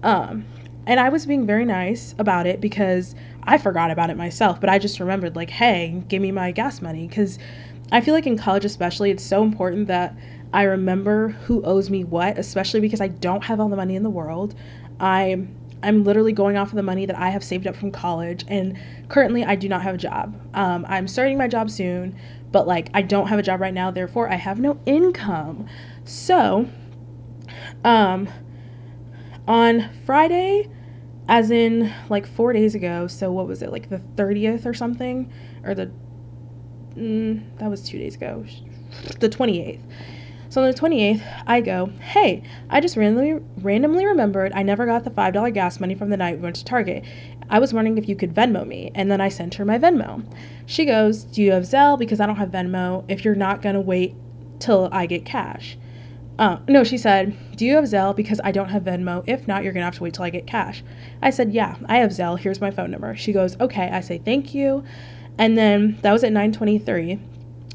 Um, 0.02 0.46
and 0.86 0.98
I 0.98 1.10
was 1.10 1.26
being 1.26 1.46
very 1.46 1.66
nice 1.66 2.14
about 2.18 2.46
it 2.46 2.58
because 2.58 3.14
I 3.42 3.58
forgot 3.58 3.90
about 3.90 4.08
it 4.08 4.16
myself, 4.16 4.62
but 4.62 4.70
I 4.70 4.78
just 4.78 4.98
remembered, 4.98 5.36
like, 5.36 5.50
hey, 5.50 6.02
give 6.08 6.22
me 6.22 6.32
my 6.32 6.52
gas 6.52 6.80
money. 6.80 7.06
Because 7.06 7.38
I 7.92 8.00
feel 8.00 8.14
like 8.14 8.26
in 8.26 8.38
college, 8.38 8.64
especially, 8.64 9.10
it's 9.10 9.22
so 9.22 9.42
important 9.42 9.88
that 9.88 10.16
I 10.54 10.62
remember 10.62 11.28
who 11.28 11.62
owes 11.64 11.90
me 11.90 12.02
what, 12.02 12.38
especially 12.38 12.80
because 12.80 13.02
I 13.02 13.08
don't 13.08 13.44
have 13.44 13.60
all 13.60 13.68
the 13.68 13.76
money 13.76 13.94
in 13.94 14.04
the 14.04 14.10
world. 14.10 14.54
I 15.00 15.46
I'm 15.84 16.04
literally 16.04 16.32
going 16.32 16.56
off 16.56 16.70
of 16.70 16.76
the 16.76 16.82
money 16.82 17.06
that 17.06 17.18
I 17.18 17.30
have 17.30 17.44
saved 17.44 17.66
up 17.66 17.76
from 17.76 17.90
college, 17.90 18.44
and 18.48 18.78
currently 19.08 19.44
I 19.44 19.54
do 19.54 19.68
not 19.68 19.82
have 19.82 19.94
a 19.94 19.98
job. 19.98 20.40
Um, 20.54 20.86
I'm 20.88 21.06
starting 21.06 21.38
my 21.38 21.48
job 21.48 21.70
soon, 21.70 22.16
but 22.50 22.66
like 22.66 22.88
I 22.94 23.02
don't 23.02 23.28
have 23.28 23.38
a 23.38 23.42
job 23.42 23.60
right 23.60 23.74
now, 23.74 23.90
therefore 23.90 24.30
I 24.30 24.36
have 24.36 24.58
no 24.58 24.80
income. 24.86 25.66
So, 26.04 26.68
um, 27.84 28.28
on 29.46 29.90
Friday, 30.06 30.70
as 31.28 31.50
in 31.50 31.92
like 32.08 32.26
four 32.26 32.52
days 32.52 32.74
ago, 32.74 33.06
so 33.06 33.30
what 33.32 33.46
was 33.46 33.62
it, 33.62 33.70
like 33.70 33.88
the 33.88 33.98
30th 34.16 34.66
or 34.66 34.74
something? 34.74 35.32
Or 35.64 35.74
the, 35.74 35.90
mm, 36.94 37.42
that 37.58 37.70
was 37.70 37.82
two 37.82 37.98
days 37.98 38.14
ago, 38.14 38.44
the 39.20 39.28
28th. 39.28 39.80
So 40.54 40.62
on 40.62 40.70
the 40.70 40.78
28th, 40.78 41.42
I 41.48 41.60
go, 41.60 41.86
hey, 41.98 42.44
I 42.70 42.80
just 42.80 42.96
randomly 42.96 43.44
randomly 43.60 44.06
remembered 44.06 44.52
I 44.54 44.62
never 44.62 44.86
got 44.86 45.02
the 45.02 45.10
$5 45.10 45.52
gas 45.52 45.80
money 45.80 45.96
from 45.96 46.10
the 46.10 46.16
night 46.16 46.36
we 46.36 46.42
went 46.42 46.54
to 46.54 46.64
Target. 46.64 47.02
I 47.50 47.58
was 47.58 47.74
wondering 47.74 47.98
if 47.98 48.08
you 48.08 48.14
could 48.14 48.32
Venmo 48.32 48.64
me. 48.64 48.92
And 48.94 49.10
then 49.10 49.20
I 49.20 49.30
sent 49.30 49.54
her 49.54 49.64
my 49.64 49.80
Venmo. 49.80 50.24
She 50.66 50.84
goes, 50.84 51.24
Do 51.24 51.42
you 51.42 51.50
have 51.50 51.64
Zelle? 51.64 51.98
Because 51.98 52.20
I 52.20 52.26
don't 52.26 52.36
have 52.36 52.50
Venmo 52.50 53.04
if 53.08 53.24
you're 53.24 53.34
not 53.34 53.62
going 53.62 53.74
to 53.74 53.80
wait 53.80 54.14
till 54.60 54.88
I 54.92 55.06
get 55.06 55.24
cash. 55.24 55.76
Uh, 56.38 56.58
no, 56.68 56.84
she 56.84 56.98
said, 56.98 57.36
Do 57.56 57.66
you 57.66 57.74
have 57.74 57.86
Zelle? 57.86 58.14
Because 58.14 58.40
I 58.44 58.52
don't 58.52 58.68
have 58.68 58.84
Venmo. 58.84 59.24
If 59.26 59.48
not, 59.48 59.64
you're 59.64 59.72
going 59.72 59.80
to 59.80 59.86
have 59.86 59.96
to 59.96 60.04
wait 60.04 60.14
till 60.14 60.24
I 60.24 60.30
get 60.30 60.46
cash. 60.46 60.84
I 61.20 61.30
said, 61.30 61.52
Yeah, 61.52 61.74
I 61.86 61.96
have 61.96 62.12
Zelle. 62.12 62.38
Here's 62.38 62.60
my 62.60 62.70
phone 62.70 62.92
number. 62.92 63.16
She 63.16 63.32
goes, 63.32 63.58
Okay. 63.60 63.90
I 63.90 63.98
say, 64.02 64.18
Thank 64.18 64.54
you. 64.54 64.84
And 65.36 65.58
then 65.58 65.98
that 66.02 66.12
was 66.12 66.22
at 66.22 66.30
923. 66.30 67.18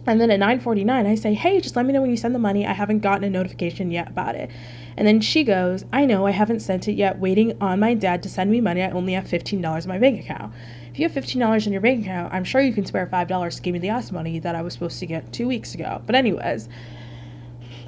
And 0.07 0.19
then 0.19 0.31
at 0.31 0.39
9:49, 0.39 1.05
I 1.05 1.15
say, 1.15 1.33
"Hey, 1.33 1.59
just 1.59 1.75
let 1.75 1.85
me 1.85 1.93
know 1.93 2.01
when 2.01 2.09
you 2.09 2.17
send 2.17 2.33
the 2.33 2.39
money. 2.39 2.65
I 2.65 2.73
haven't 2.73 2.99
gotten 2.99 3.23
a 3.23 3.29
notification 3.29 3.91
yet 3.91 4.07
about 4.07 4.35
it." 4.35 4.49
And 4.97 5.07
then 5.07 5.19
she 5.21 5.43
goes, 5.43 5.85
"I 5.93 6.05
know, 6.05 6.25
I 6.25 6.31
haven't 6.31 6.61
sent 6.61 6.87
it 6.87 6.93
yet. 6.93 7.19
Waiting 7.19 7.53
on 7.61 7.79
my 7.79 7.93
dad 7.93 8.23
to 8.23 8.29
send 8.29 8.49
me 8.49 8.61
money. 8.61 8.81
I 8.81 8.89
only 8.89 9.13
have 9.13 9.27
$15 9.27 9.85
in 9.85 9.89
my 9.89 9.99
bank 9.99 10.19
account. 10.19 10.53
If 10.91 10.99
you 10.99 11.03
have 11.03 11.11
$15 11.11 11.67
in 11.67 11.73
your 11.73 11.81
bank 11.81 12.01
account, 12.01 12.33
I'm 12.33 12.43
sure 12.43 12.61
you 12.61 12.73
can 12.73 12.85
spare 12.85 13.05
$5 13.05 13.55
to 13.57 13.61
give 13.61 13.73
me 13.73 13.79
the 13.79 13.87
gas 13.87 14.11
money 14.11 14.39
that 14.39 14.55
I 14.55 14.61
was 14.61 14.73
supposed 14.73 14.99
to 14.99 15.05
get 15.05 15.31
2 15.31 15.47
weeks 15.47 15.75
ago." 15.75 16.01
But 16.05 16.15
anyways, 16.15 16.69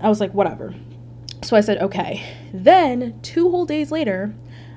I 0.01 0.09
was 0.09 0.19
like, 0.19 0.33
"Whatever." 0.33 0.73
So 1.41 1.55
I 1.55 1.61
said, 1.61 1.81
"Okay." 1.81 2.21
Then, 2.53 3.15
2 3.23 3.49
whole 3.49 3.65
days 3.65 3.91
later, 3.91 4.33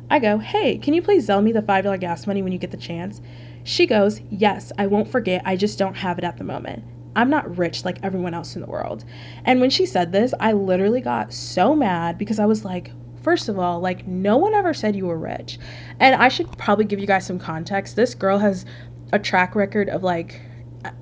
I 0.09 0.19
go, 0.19 0.39
"Hey, 0.39 0.79
can 0.79 0.95
you 0.95 1.03
please 1.03 1.29
Zelle 1.29 1.43
me 1.43 1.53
the 1.53 1.63
$5 1.63 1.99
gas 1.99 2.27
money 2.27 2.43
when 2.43 2.53
you 2.53 2.59
get 2.59 2.71
the 2.71 2.77
chance?" 2.77 3.21
She 3.65 3.87
goes, 3.87 4.21
Yes, 4.31 4.73
I 4.77 4.87
won't 4.87 5.09
forget. 5.09 5.41
I 5.45 5.57
just 5.57 5.79
don't 5.79 5.97
have 5.97 6.19
it 6.19 6.25
at 6.25 6.37
the 6.37 6.45
moment. 6.45 6.85
I'm 7.17 7.31
not 7.31 7.57
rich 7.57 7.85
like 7.85 7.99
everyone 8.03 8.35
else 8.35 8.55
in 8.55 8.63
the 8.63 8.69
world. 8.69 9.05
And 9.45 9.61
when 9.61 9.71
she 9.71 9.87
said 9.87 10.13
this, 10.13 10.35
I 10.41 10.53
literally 10.53 11.01
got 11.01 11.33
so 11.33 11.75
mad 11.75 12.19
because 12.19 12.39
I 12.39 12.47
was 12.47 12.65
like, 12.65 12.91
first 13.23 13.49
of 13.49 13.59
all, 13.59 13.81
like, 13.81 14.07
no 14.07 14.37
one 14.37 14.55
ever 14.55 14.75
said 14.75 14.95
you 14.95 15.07
were 15.07 15.19
rich. 15.19 15.59
And 16.01 16.15
I 16.15 16.29
should 16.29 16.57
probably 16.59 16.85
give 16.85 17.01
you 17.01 17.07
guys 17.07 17.27
some 17.27 17.39
context. 17.39 17.97
This 17.97 18.15
girl 18.15 18.39
has 18.39 18.67
a 19.13 19.19
track 19.19 19.55
record 19.55 19.89
of 19.89 20.03
like, 20.03 20.41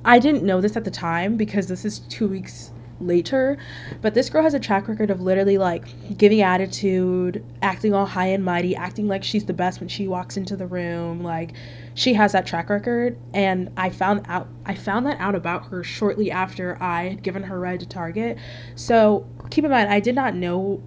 I 0.04 0.18
didn't 0.18 0.44
know 0.44 0.60
this 0.60 0.76
at 0.76 0.84
the 0.84 0.90
time 0.90 1.36
because 1.36 1.66
this 1.66 1.84
is 1.84 2.00
two 2.00 2.28
weeks 2.28 2.70
later. 3.00 3.58
But 4.00 4.14
this 4.14 4.30
girl 4.30 4.42
has 4.42 4.54
a 4.54 4.60
track 4.60 4.88
record 4.88 5.10
of 5.10 5.20
literally 5.20 5.58
like 5.58 6.16
giving 6.16 6.42
attitude, 6.42 7.44
acting 7.62 7.94
all 7.94 8.06
high 8.06 8.28
and 8.28 8.44
mighty, 8.44 8.76
acting 8.76 9.08
like 9.08 9.24
she's 9.24 9.44
the 9.44 9.52
best 9.52 9.80
when 9.80 9.88
she 9.88 10.06
walks 10.06 10.36
into 10.36 10.56
the 10.56 10.66
room. 10.66 11.22
Like 11.22 11.54
she 11.94 12.14
has 12.14 12.32
that 12.32 12.46
track 12.46 12.70
record 12.70 13.18
and 13.34 13.70
I 13.76 13.90
found 13.90 14.22
out 14.26 14.48
I 14.64 14.74
found 14.74 15.06
that 15.06 15.20
out 15.20 15.34
about 15.34 15.66
her 15.66 15.84
shortly 15.84 16.30
after 16.30 16.80
I 16.82 17.10
had 17.10 17.22
given 17.22 17.42
her 17.44 17.58
ride 17.58 17.80
to 17.80 17.86
Target. 17.86 18.38
So 18.74 19.26
keep 19.50 19.64
in 19.64 19.70
mind 19.70 19.90
I 19.90 20.00
did 20.00 20.14
not 20.14 20.34
know 20.34 20.82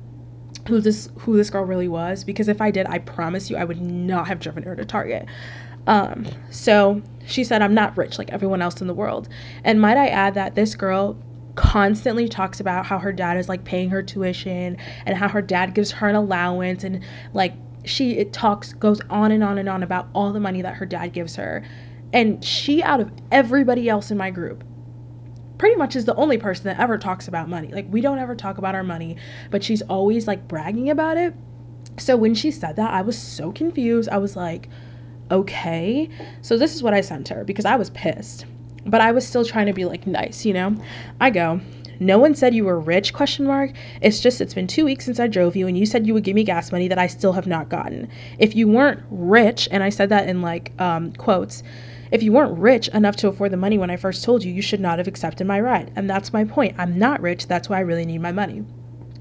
who 0.68 0.82
this 0.82 1.10
who 1.20 1.38
this 1.38 1.50
girl 1.50 1.64
really 1.64 1.88
was 1.88 2.24
because 2.24 2.48
if 2.48 2.62
I 2.62 2.72
did, 2.72 2.88
I 2.88 3.00
promise 3.00 3.50
you 3.50 3.58
I 3.58 3.64
would 3.64 3.82
not 3.82 4.28
have 4.28 4.40
driven 4.40 4.64
her 4.64 4.76
to 4.76 4.86
Target. 4.86 5.28
Um, 5.88 6.26
so 6.50 7.02
she 7.28 7.44
said, 7.44 7.62
I'm 7.62 7.74
not 7.74 7.96
rich 7.98 8.18
like 8.18 8.32
everyone 8.32 8.62
else 8.62 8.82
in 8.82 8.88
the 8.88 8.94
world. 8.94 9.30
And 9.64 9.80
might 9.80 9.98
I 9.98 10.08
add 10.08 10.34
that 10.34 10.56
this 10.56 10.76
girl 10.76 11.18
constantly 11.56 12.28
talks 12.28 12.60
about 12.60 12.86
how 12.86 13.00
her 13.00 13.14
dad 13.14 13.38
is 13.38 13.48
like 13.48 13.64
paying 13.64 13.90
her 13.90 14.04
tuition 14.04 14.78
and 15.06 15.18
how 15.18 15.28
her 15.30 15.42
dad 15.42 15.74
gives 15.74 15.92
her 15.92 16.08
an 16.08 16.16
allowance 16.16 16.84
and 16.84 17.02
like 17.34 17.54
she 17.88 18.18
it 18.18 18.34
talks 18.34 18.74
goes 18.74 19.02
on 19.10 19.32
and 19.32 19.44
on 19.44 19.58
and 19.58 19.70
on 19.70 19.84
about 19.84 20.08
all 20.14 20.32
the 20.32 20.40
money 20.40 20.62
that 20.62 20.76
her 20.76 20.86
dad 20.86 21.10
gives 21.10 21.36
her. 21.36 21.64
And 22.14 22.44
she 22.44 22.82
out 22.82 23.00
of 23.00 23.12
everybody 23.32 23.90
else 23.90 24.12
in 24.12 24.18
my 24.18 24.32
group 24.32 24.64
pretty 25.58 25.76
much 25.78 25.96
is 25.96 26.04
the 26.04 26.16
only 26.16 26.38
person 26.38 26.66
that 26.66 26.80
ever 26.80 26.98
talks 26.98 27.28
about 27.28 27.48
money. 27.48 27.70
Like 27.70 27.88
we 27.90 28.02
don't 28.02 28.20
ever 28.20 28.36
talk 28.36 28.58
about 28.58 28.76
our 28.76 28.84
money 28.84 29.18
but 29.52 29.64
she's 29.64 29.82
always 29.84 30.28
like 30.28 30.48
bragging 30.48 30.90
about 30.90 31.18
it. 31.18 31.34
So 31.98 32.18
when 32.18 32.36
she 32.36 32.52
said 32.52 32.76
that 32.76 32.94
i 32.94 33.02
was 33.02 33.18
so 33.18 33.52
confused. 33.52 34.10
I 34.10 34.18
was 34.18 34.36
like 34.36 34.70
okay. 35.32 36.10
So 36.42 36.58
this 36.58 36.76
is 36.76 36.84
what 36.84 36.94
i 36.94 37.02
sent 37.02 37.30
her 37.30 37.44
because 37.44 37.66
i 37.66 37.76
was 37.76 37.90
pissed 37.92 38.46
but 38.86 39.02
I 39.02 39.12
was 39.12 39.28
still 39.28 39.44
trying 39.44 39.66
to 39.66 39.74
be 39.74 39.86
like 39.86 40.06
nice, 40.06 40.46
you 40.46 40.54
know? 40.54 40.76
I 41.20 41.32
go, 41.32 41.60
no 42.00 42.18
one 42.18 42.36
said 42.36 42.54
you 42.54 42.66
were 42.66 42.80
rich 42.80 43.14
question 43.14 43.46
mark. 43.46 43.72
It's 44.02 44.20
just 44.20 44.42
it's 44.42 44.54
been 44.54 44.68
two 44.68 44.86
weeks 44.86 45.06
since 45.06 45.20
i 45.20 45.28
drove 45.28 45.56
you 45.56 45.68
and 45.68 45.78
you 45.78 45.86
said 45.86 46.06
you 46.08 46.14
would 46.14 46.24
give 46.24 46.36
me 46.36 46.44
gas 46.44 46.72
money 46.72 46.88
that 46.88 47.00
i 47.00 47.08
still 47.08 47.34
have 47.34 47.48
not 47.48 47.70
gotten. 47.70 48.10
If 48.40 48.56
you 48.56 48.68
weren't 48.68 49.04
rich 49.10 49.68
and 49.72 49.84
i 49.84 49.90
said 49.90 50.10
that 50.10 50.28
in 50.28 50.42
like 50.42 50.80
um, 50.80 51.14
quotes 51.14 51.64
if 52.12 52.22
you 52.22 52.32
weren't 52.32 52.58
rich 52.58 52.88
enough 52.90 53.16
to 53.18 53.28
afford 53.28 53.52
the 53.52 53.58
money 53.58 53.78
when 53.78 53.90
i 53.90 53.98
first 53.98 54.24
told 54.24 54.44
you 54.44 54.54
you 54.54 54.62
should 54.62 54.80
not 54.80 55.00
have 55.00 55.08
accepted 55.08 55.48
my 55.48 55.60
ride. 55.60 55.92
And 55.96 56.10
that's 56.10 56.34
my 56.34 56.44
point. 56.44 56.76
I'm 56.78 56.98
not 56.98 57.22
rich. 57.22 57.48
That's 57.48 57.70
why 57.70 57.78
i 57.78 57.82
really 57.82 58.06
need 58.06 58.22
my 58.22 58.32
money. 58.32 58.64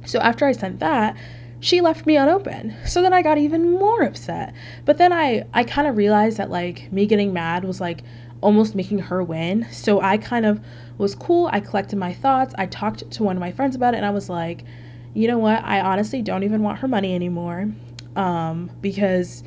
So 0.04 0.18
after 0.20 0.46
i 0.46 0.52
sent 0.52 0.80
that 0.80 1.16
she 1.60 1.80
left 1.80 2.04
me 2.04 2.16
unopened. 2.16 2.76
So 2.84 3.00
then 3.00 3.14
i 3.14 3.22
got 3.22 3.38
even 3.38 3.72
more 3.72 4.02
upset. 4.02 4.54
But 4.84 4.98
then 4.98 5.12
i 5.12 5.44
i 5.54 5.64
kind 5.64 5.88
of 5.88 5.96
realized 5.96 6.36
that 6.36 6.50
like 6.50 6.92
me 6.92 7.06
getting 7.06 7.32
mad 7.32 7.64
was 7.64 7.80
like 7.80 8.02
almost 8.44 8.74
making 8.74 8.98
her 8.98 9.22
win. 9.22 9.66
So 9.72 10.02
I 10.02 10.18
kind 10.18 10.44
of 10.44 10.60
was 10.98 11.14
cool. 11.14 11.48
I 11.50 11.60
collected 11.60 11.96
my 11.96 12.12
thoughts. 12.12 12.54
I 12.58 12.66
talked 12.66 13.10
to 13.10 13.22
one 13.24 13.36
of 13.36 13.40
my 13.40 13.50
friends 13.50 13.74
about 13.74 13.94
it 13.94 13.96
and 13.96 14.06
I 14.06 14.10
was 14.10 14.28
like, 14.28 14.64
you 15.14 15.26
know 15.26 15.38
what? 15.38 15.64
I 15.64 15.80
honestly 15.80 16.20
don't 16.20 16.42
even 16.44 16.62
want 16.62 16.78
her 16.80 16.88
money 16.88 17.14
anymore 17.14 17.70
um, 18.16 18.70
because 18.82 19.42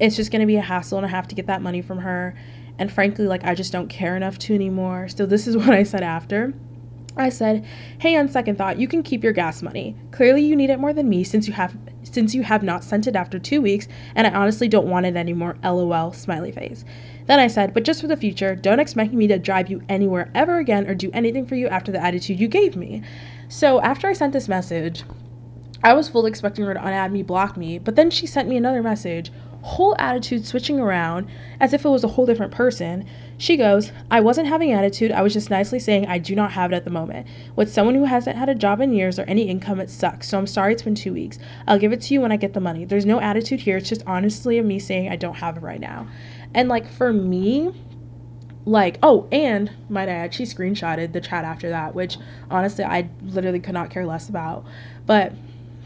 it's 0.00 0.16
just 0.16 0.32
going 0.32 0.40
to 0.40 0.46
be 0.46 0.56
a 0.56 0.60
hassle 0.60 0.98
and 0.98 1.06
I 1.06 1.10
have 1.10 1.28
to 1.28 1.36
get 1.36 1.46
that 1.46 1.62
money 1.62 1.82
from 1.82 1.98
her. 1.98 2.34
And 2.78 2.92
frankly, 2.92 3.26
like, 3.26 3.44
I 3.44 3.54
just 3.54 3.72
don't 3.72 3.88
care 3.88 4.16
enough 4.16 4.38
to 4.40 4.54
anymore. 4.54 5.08
So 5.08 5.24
this 5.24 5.46
is 5.46 5.56
what 5.56 5.70
I 5.70 5.84
said 5.84 6.02
after. 6.02 6.52
I 7.18 7.30
said, 7.30 7.64
"Hey, 7.98 8.14
on 8.16 8.28
second 8.28 8.58
thought, 8.58 8.78
you 8.78 8.86
can 8.86 9.02
keep 9.02 9.24
your 9.24 9.32
gas 9.32 9.62
money. 9.62 9.96
Clearly 10.10 10.42
you 10.42 10.54
need 10.54 10.68
it 10.68 10.78
more 10.78 10.92
than 10.92 11.08
me 11.08 11.24
since 11.24 11.46
you 11.46 11.54
have 11.54 11.74
since 12.02 12.34
you 12.34 12.42
have 12.42 12.62
not 12.62 12.84
sent 12.84 13.06
it 13.06 13.16
after 13.16 13.38
2 13.38 13.62
weeks 13.62 13.88
and 14.14 14.26
I 14.26 14.30
honestly 14.30 14.68
don't 14.68 14.86
want 14.86 15.06
it 15.06 15.16
anymore. 15.16 15.56
LOL 15.64 16.12
smiley 16.12 16.52
face." 16.52 16.84
Then 17.26 17.38
I 17.38 17.46
said, 17.46 17.74
"But 17.74 17.84
just 17.84 18.00
for 18.00 18.06
the 18.06 18.16
future, 18.16 18.54
don't 18.54 18.80
expect 18.80 19.12
me 19.12 19.26
to 19.26 19.38
drive 19.38 19.70
you 19.70 19.82
anywhere 19.88 20.30
ever 20.34 20.58
again 20.58 20.86
or 20.86 20.94
do 20.94 21.10
anything 21.12 21.46
for 21.46 21.54
you 21.54 21.68
after 21.68 21.92
the 21.92 22.02
attitude 22.02 22.40
you 22.40 22.48
gave 22.48 22.76
me." 22.76 23.02
So, 23.48 23.80
after 23.80 24.08
I 24.08 24.12
sent 24.12 24.32
this 24.32 24.48
message, 24.48 25.04
I 25.82 25.92
was 25.92 26.08
fully 26.08 26.30
expecting 26.30 26.64
her 26.64 26.74
to 26.74 26.80
unadd 26.80 27.12
me, 27.12 27.22
block 27.22 27.56
me, 27.56 27.78
but 27.78 27.96
then 27.96 28.10
she 28.10 28.26
sent 28.26 28.48
me 28.48 28.56
another 28.56 28.82
message 28.82 29.30
whole 29.66 29.96
attitude 29.98 30.46
switching 30.46 30.78
around 30.78 31.26
as 31.58 31.72
if 31.72 31.84
it 31.84 31.88
was 31.88 32.04
a 32.04 32.08
whole 32.08 32.24
different 32.24 32.52
person. 32.52 33.04
She 33.36 33.56
goes, 33.56 33.90
I 34.10 34.20
wasn't 34.20 34.46
having 34.46 34.72
attitude, 34.72 35.10
I 35.10 35.22
was 35.22 35.32
just 35.32 35.50
nicely 35.50 35.80
saying 35.80 36.06
I 36.06 36.18
do 36.18 36.36
not 36.36 36.52
have 36.52 36.72
it 36.72 36.76
at 36.76 36.84
the 36.84 36.90
moment. 36.90 37.26
With 37.56 37.72
someone 37.72 37.96
who 37.96 38.04
hasn't 38.04 38.36
had 38.36 38.48
a 38.48 38.54
job 38.54 38.80
in 38.80 38.92
years 38.92 39.18
or 39.18 39.24
any 39.24 39.48
income, 39.48 39.80
it 39.80 39.90
sucks. 39.90 40.28
So 40.28 40.38
I'm 40.38 40.46
sorry 40.46 40.72
it's 40.72 40.82
been 40.82 40.94
two 40.94 41.12
weeks. 41.12 41.40
I'll 41.66 41.80
give 41.80 41.92
it 41.92 42.00
to 42.02 42.14
you 42.14 42.20
when 42.20 42.30
I 42.30 42.36
get 42.36 42.54
the 42.54 42.60
money. 42.60 42.84
There's 42.84 43.04
no 43.04 43.20
attitude 43.20 43.60
here, 43.60 43.76
it's 43.76 43.88
just 43.88 44.04
honestly 44.06 44.56
of 44.58 44.64
me 44.64 44.78
saying 44.78 45.08
I 45.10 45.16
don't 45.16 45.34
have 45.34 45.56
it 45.56 45.62
right 45.64 45.80
now. 45.80 46.06
And 46.54 46.68
like 46.68 46.88
for 46.88 47.12
me, 47.12 47.72
like 48.66 48.98
oh 49.00 49.28
and 49.30 49.70
might 49.88 50.08
add 50.08 50.34
she 50.34 50.42
screenshotted 50.42 51.12
the 51.12 51.20
chat 51.20 51.44
after 51.44 51.68
that 51.70 51.94
which 51.94 52.18
honestly 52.50 52.82
i 52.82 53.08
literally 53.22 53.60
could 53.60 53.72
not 53.72 53.90
care 53.90 54.04
less 54.04 54.28
about 54.28 54.64
but 55.06 55.32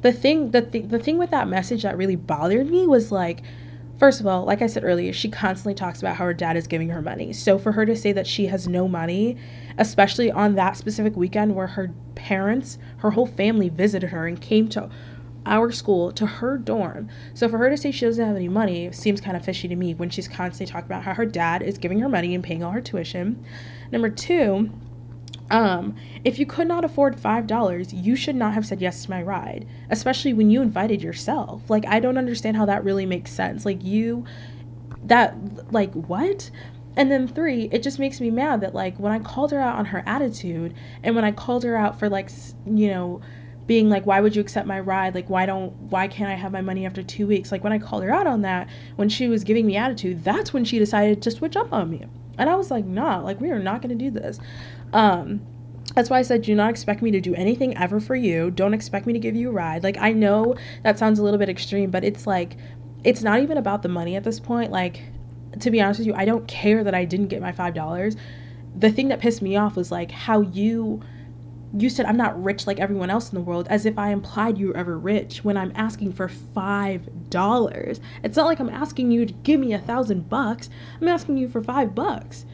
the 0.00 0.10
thing 0.10 0.50
the, 0.52 0.62
th- 0.62 0.88
the 0.88 0.98
thing 0.98 1.18
with 1.18 1.30
that 1.30 1.46
message 1.46 1.82
that 1.82 1.94
really 1.98 2.16
bothered 2.16 2.68
me 2.70 2.86
was 2.86 3.12
like 3.12 3.42
First 4.00 4.18
of 4.18 4.26
all, 4.26 4.46
like 4.46 4.62
I 4.62 4.66
said 4.66 4.82
earlier, 4.82 5.12
she 5.12 5.28
constantly 5.28 5.74
talks 5.74 6.00
about 6.00 6.16
how 6.16 6.24
her 6.24 6.32
dad 6.32 6.56
is 6.56 6.66
giving 6.66 6.88
her 6.88 7.02
money. 7.02 7.34
So 7.34 7.58
for 7.58 7.72
her 7.72 7.84
to 7.84 7.94
say 7.94 8.12
that 8.12 8.26
she 8.26 8.46
has 8.46 8.66
no 8.66 8.88
money, 8.88 9.36
especially 9.76 10.30
on 10.30 10.54
that 10.54 10.78
specific 10.78 11.14
weekend 11.16 11.54
where 11.54 11.66
her 11.66 11.92
parents, 12.14 12.78
her 13.00 13.10
whole 13.10 13.26
family 13.26 13.68
visited 13.68 14.08
her 14.08 14.26
and 14.26 14.40
came 14.40 14.68
to 14.70 14.88
our 15.46 15.70
school 15.70 16.12
to 16.12 16.26
her 16.26 16.58
dorm. 16.58 17.08
So 17.34 17.48
for 17.48 17.58
her 17.58 17.70
to 17.70 17.76
say 17.76 17.90
she 17.90 18.04
doesn't 18.04 18.24
have 18.24 18.36
any 18.36 18.48
money 18.48 18.92
seems 18.92 19.20
kind 19.20 19.36
of 19.36 19.44
fishy 19.44 19.68
to 19.68 19.76
me 19.76 19.94
when 19.94 20.10
she's 20.10 20.28
constantly 20.28 20.70
talking 20.70 20.86
about 20.86 21.02
how 21.02 21.14
her 21.14 21.26
dad 21.26 21.62
is 21.62 21.78
giving 21.78 22.00
her 22.00 22.08
money 22.08 22.34
and 22.34 22.44
paying 22.44 22.62
all 22.62 22.72
her 22.72 22.80
tuition. 22.80 23.44
Number 23.90 24.10
two, 24.10 24.70
um, 25.50 25.96
if 26.24 26.38
you 26.38 26.46
could 26.46 26.68
not 26.68 26.84
afford 26.84 27.16
$5, 27.16 28.04
you 28.04 28.14
should 28.14 28.36
not 28.36 28.54
have 28.54 28.64
said 28.64 28.80
yes 28.80 29.04
to 29.04 29.10
my 29.10 29.22
ride, 29.22 29.66
especially 29.90 30.32
when 30.32 30.50
you 30.50 30.62
invited 30.62 31.02
yourself. 31.02 31.68
Like, 31.68 31.84
I 31.86 31.98
don't 31.98 32.18
understand 32.18 32.56
how 32.56 32.66
that 32.66 32.84
really 32.84 33.06
makes 33.06 33.32
sense. 33.32 33.64
Like, 33.64 33.82
you, 33.82 34.24
that, 35.04 35.34
like, 35.72 35.92
what? 35.92 36.50
And 36.96 37.10
then 37.10 37.26
three, 37.26 37.68
it 37.72 37.82
just 37.82 37.98
makes 37.98 38.20
me 38.20 38.30
mad 38.30 38.60
that, 38.60 38.74
like, 38.74 38.96
when 38.98 39.12
I 39.12 39.18
called 39.18 39.50
her 39.50 39.60
out 39.60 39.76
on 39.76 39.86
her 39.86 40.04
attitude 40.06 40.74
and 41.02 41.16
when 41.16 41.24
I 41.24 41.32
called 41.32 41.64
her 41.64 41.76
out 41.76 41.98
for, 41.98 42.08
like, 42.08 42.30
you 42.64 42.88
know, 42.88 43.20
being 43.70 43.88
like, 43.88 44.04
why 44.04 44.20
would 44.20 44.34
you 44.34 44.42
accept 44.42 44.66
my 44.66 44.80
ride? 44.80 45.14
Like, 45.14 45.30
why 45.30 45.46
don't, 45.46 45.70
why 45.82 46.08
can't 46.08 46.28
I 46.28 46.34
have 46.34 46.50
my 46.50 46.60
money 46.60 46.84
after 46.84 47.04
two 47.04 47.28
weeks? 47.28 47.52
Like, 47.52 47.62
when 47.62 47.72
I 47.72 47.78
called 47.78 48.02
her 48.02 48.10
out 48.10 48.26
on 48.26 48.42
that, 48.42 48.68
when 48.96 49.08
she 49.08 49.28
was 49.28 49.44
giving 49.44 49.64
me 49.64 49.76
attitude, 49.76 50.24
that's 50.24 50.52
when 50.52 50.64
she 50.64 50.80
decided 50.80 51.22
to 51.22 51.30
switch 51.30 51.54
up 51.54 51.72
on 51.72 51.88
me. 51.88 52.04
And 52.36 52.50
I 52.50 52.56
was 52.56 52.72
like, 52.72 52.84
nah, 52.84 53.20
like, 53.20 53.40
we 53.40 53.48
are 53.52 53.60
not 53.60 53.80
going 53.80 53.96
to 53.96 54.04
do 54.04 54.10
this. 54.10 54.40
Um, 54.92 55.40
that's 55.94 56.10
why 56.10 56.18
I 56.18 56.22
said, 56.22 56.42
do 56.42 56.52
not 56.56 56.68
expect 56.68 57.00
me 57.00 57.12
to 57.12 57.20
do 57.20 57.32
anything 57.36 57.76
ever 57.76 58.00
for 58.00 58.16
you. 58.16 58.50
Don't 58.50 58.74
expect 58.74 59.06
me 59.06 59.12
to 59.12 59.20
give 59.20 59.36
you 59.36 59.50
a 59.50 59.52
ride. 59.52 59.84
Like, 59.84 59.98
I 59.98 60.10
know 60.10 60.56
that 60.82 60.98
sounds 60.98 61.20
a 61.20 61.22
little 61.22 61.38
bit 61.38 61.48
extreme, 61.48 61.92
but 61.92 62.02
it's 62.02 62.26
like, 62.26 62.56
it's 63.04 63.22
not 63.22 63.38
even 63.38 63.56
about 63.56 63.82
the 63.82 63.88
money 63.88 64.16
at 64.16 64.24
this 64.24 64.40
point. 64.40 64.72
Like, 64.72 65.00
to 65.60 65.70
be 65.70 65.80
honest 65.80 66.00
with 66.00 66.08
you, 66.08 66.14
I 66.14 66.24
don't 66.24 66.48
care 66.48 66.82
that 66.82 66.94
I 66.96 67.04
didn't 67.04 67.28
get 67.28 67.40
my 67.40 67.52
$5. 67.52 68.18
The 68.76 68.90
thing 68.90 69.06
that 69.10 69.20
pissed 69.20 69.42
me 69.42 69.56
off 69.56 69.76
was 69.76 69.92
like 69.92 70.10
how 70.10 70.40
you 70.40 71.02
you 71.76 71.88
said 71.88 72.06
I'm 72.06 72.16
not 72.16 72.42
rich 72.42 72.66
like 72.66 72.80
everyone 72.80 73.10
else 73.10 73.30
in 73.30 73.34
the 73.34 73.44
world, 73.44 73.68
as 73.68 73.86
if 73.86 73.98
I 73.98 74.10
implied 74.10 74.58
you 74.58 74.68
were 74.68 74.76
ever 74.76 74.98
rich 74.98 75.44
when 75.44 75.56
I'm 75.56 75.72
asking 75.74 76.12
for 76.12 76.28
five 76.28 77.30
dollars. 77.30 78.00
It's 78.22 78.36
not 78.36 78.46
like 78.46 78.58
I'm 78.58 78.68
asking 78.68 79.10
you 79.10 79.26
to 79.26 79.32
give 79.32 79.60
me 79.60 79.72
a 79.72 79.78
thousand 79.78 80.28
bucks. 80.28 80.68
I'm 81.00 81.08
asking 81.08 81.36
you 81.36 81.48
for 81.48 81.62
five 81.62 81.94
bucks. 81.94 82.44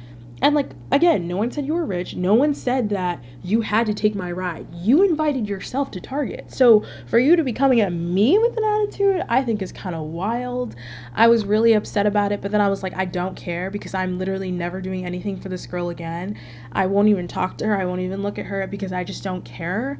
And 0.42 0.54
like 0.54 0.72
again, 0.92 1.26
no 1.26 1.38
one 1.38 1.50
said 1.50 1.64
you 1.64 1.72
were 1.72 1.86
rich. 1.86 2.14
No 2.14 2.34
one 2.34 2.52
said 2.52 2.90
that 2.90 3.24
you 3.42 3.62
had 3.62 3.86
to 3.86 3.94
take 3.94 4.14
my 4.14 4.30
ride. 4.30 4.66
You 4.74 5.02
invited 5.02 5.48
yourself 5.48 5.90
to 5.92 6.00
Target. 6.00 6.52
So 6.52 6.84
for 7.06 7.18
you 7.18 7.36
to 7.36 7.42
be 7.42 7.54
coming 7.54 7.80
at 7.80 7.92
me 7.92 8.38
with 8.38 8.56
an 8.56 8.64
attitude, 8.64 9.22
I 9.28 9.42
think 9.42 9.62
is 9.62 9.72
kind 9.72 9.96
of 9.96 10.02
wild. 10.02 10.76
I 11.14 11.28
was 11.28 11.46
really 11.46 11.72
upset 11.72 12.06
about 12.06 12.32
it, 12.32 12.42
but 12.42 12.50
then 12.50 12.60
I 12.60 12.68
was 12.68 12.82
like, 12.82 12.94
I 12.94 13.06
don't 13.06 13.34
care 13.34 13.70
because 13.70 13.94
I'm 13.94 14.18
literally 14.18 14.50
never 14.50 14.82
doing 14.82 15.06
anything 15.06 15.40
for 15.40 15.48
this 15.48 15.66
girl 15.66 15.88
again. 15.88 16.38
I 16.72 16.84
won't 16.86 17.08
even 17.08 17.28
talk 17.28 17.56
to 17.58 17.66
her. 17.66 17.80
I 17.80 17.86
won't 17.86 18.02
even 18.02 18.22
look 18.22 18.38
at 18.38 18.46
her 18.46 18.66
because 18.66 18.92
I 18.92 19.04
just 19.04 19.22
don't 19.22 19.44
care. 19.44 19.98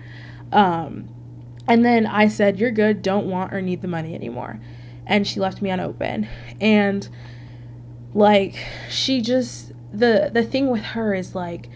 Um, 0.53 1.09
and 1.67 1.85
then 1.85 2.07
I 2.07 2.29
said, 2.29 2.59
You're 2.59 2.71
good, 2.71 3.01
don't 3.01 3.27
want 3.27 3.55
or 3.55 3.63
need 3.63 3.81
the 3.81 3.89
money 3.89 4.15
anymore. 4.15 4.61
And 5.07 5.27
she 5.27 5.41
left 5.41 5.63
me 5.63 5.71
unopened. 5.71 6.29
And 6.61 7.09
like 8.15 8.57
she 8.89 9.21
just 9.21 9.73
the 9.93 10.31
the 10.33 10.43
thing 10.43 10.69
with 10.69 10.83
her 10.83 11.15
is 11.15 11.35
like 11.35 11.69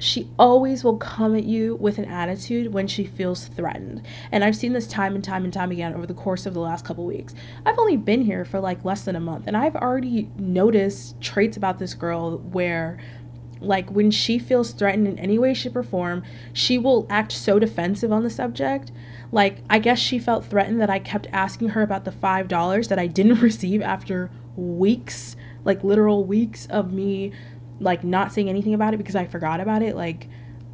she 0.00 0.28
always 0.38 0.82
will 0.82 0.96
come 0.96 1.36
at 1.36 1.44
you 1.44 1.76
with 1.76 1.98
an 1.98 2.06
attitude 2.06 2.72
when 2.72 2.86
she 2.86 3.04
feels 3.04 3.46
threatened. 3.46 4.06
And 4.32 4.42
I've 4.42 4.56
seen 4.56 4.72
this 4.72 4.86
time 4.86 5.14
and 5.14 5.22
time 5.22 5.44
and 5.44 5.52
time 5.52 5.70
again 5.70 5.94
over 5.94 6.06
the 6.06 6.14
course 6.14 6.46
of 6.46 6.54
the 6.54 6.60
last 6.60 6.84
couple 6.84 7.04
weeks. 7.04 7.34
I've 7.66 7.78
only 7.78 7.96
been 7.96 8.22
here 8.22 8.44
for 8.44 8.60
like 8.60 8.84
less 8.84 9.04
than 9.04 9.14
a 9.14 9.20
month 9.20 9.46
and 9.46 9.56
I've 9.56 9.76
already 9.76 10.30
noticed 10.36 11.20
traits 11.20 11.56
about 11.56 11.78
this 11.78 11.94
girl 11.94 12.38
where 12.38 12.98
like 13.60 13.90
when 13.90 14.10
she 14.10 14.38
feels 14.38 14.72
threatened 14.72 15.06
in 15.06 15.18
any 15.18 15.38
way 15.38 15.52
shape 15.52 15.76
or 15.76 15.82
form, 15.82 16.22
she 16.54 16.78
will 16.78 17.06
act 17.10 17.30
so 17.30 17.58
defensive 17.58 18.10
on 18.10 18.22
the 18.22 18.30
subject. 18.30 18.90
Like 19.32 19.58
I 19.68 19.78
guess 19.78 19.98
she 19.98 20.18
felt 20.18 20.46
threatened 20.46 20.80
that 20.80 20.90
I 20.90 20.98
kept 20.98 21.26
asking 21.30 21.70
her 21.70 21.82
about 21.82 22.06
the 22.06 22.10
$5 22.10 22.88
that 22.88 22.98
I 22.98 23.06
didn't 23.06 23.40
receive 23.42 23.82
after 23.82 24.30
weeks 24.56 25.36
like 25.64 25.84
literal 25.84 26.24
weeks 26.24 26.66
of 26.66 26.92
me 26.92 27.32
like 27.80 28.04
not 28.04 28.32
saying 28.32 28.48
anything 28.48 28.74
about 28.74 28.94
it 28.94 28.98
because 28.98 29.16
I 29.16 29.26
forgot 29.26 29.60
about 29.60 29.82
it. 29.82 29.96
Like 29.96 30.28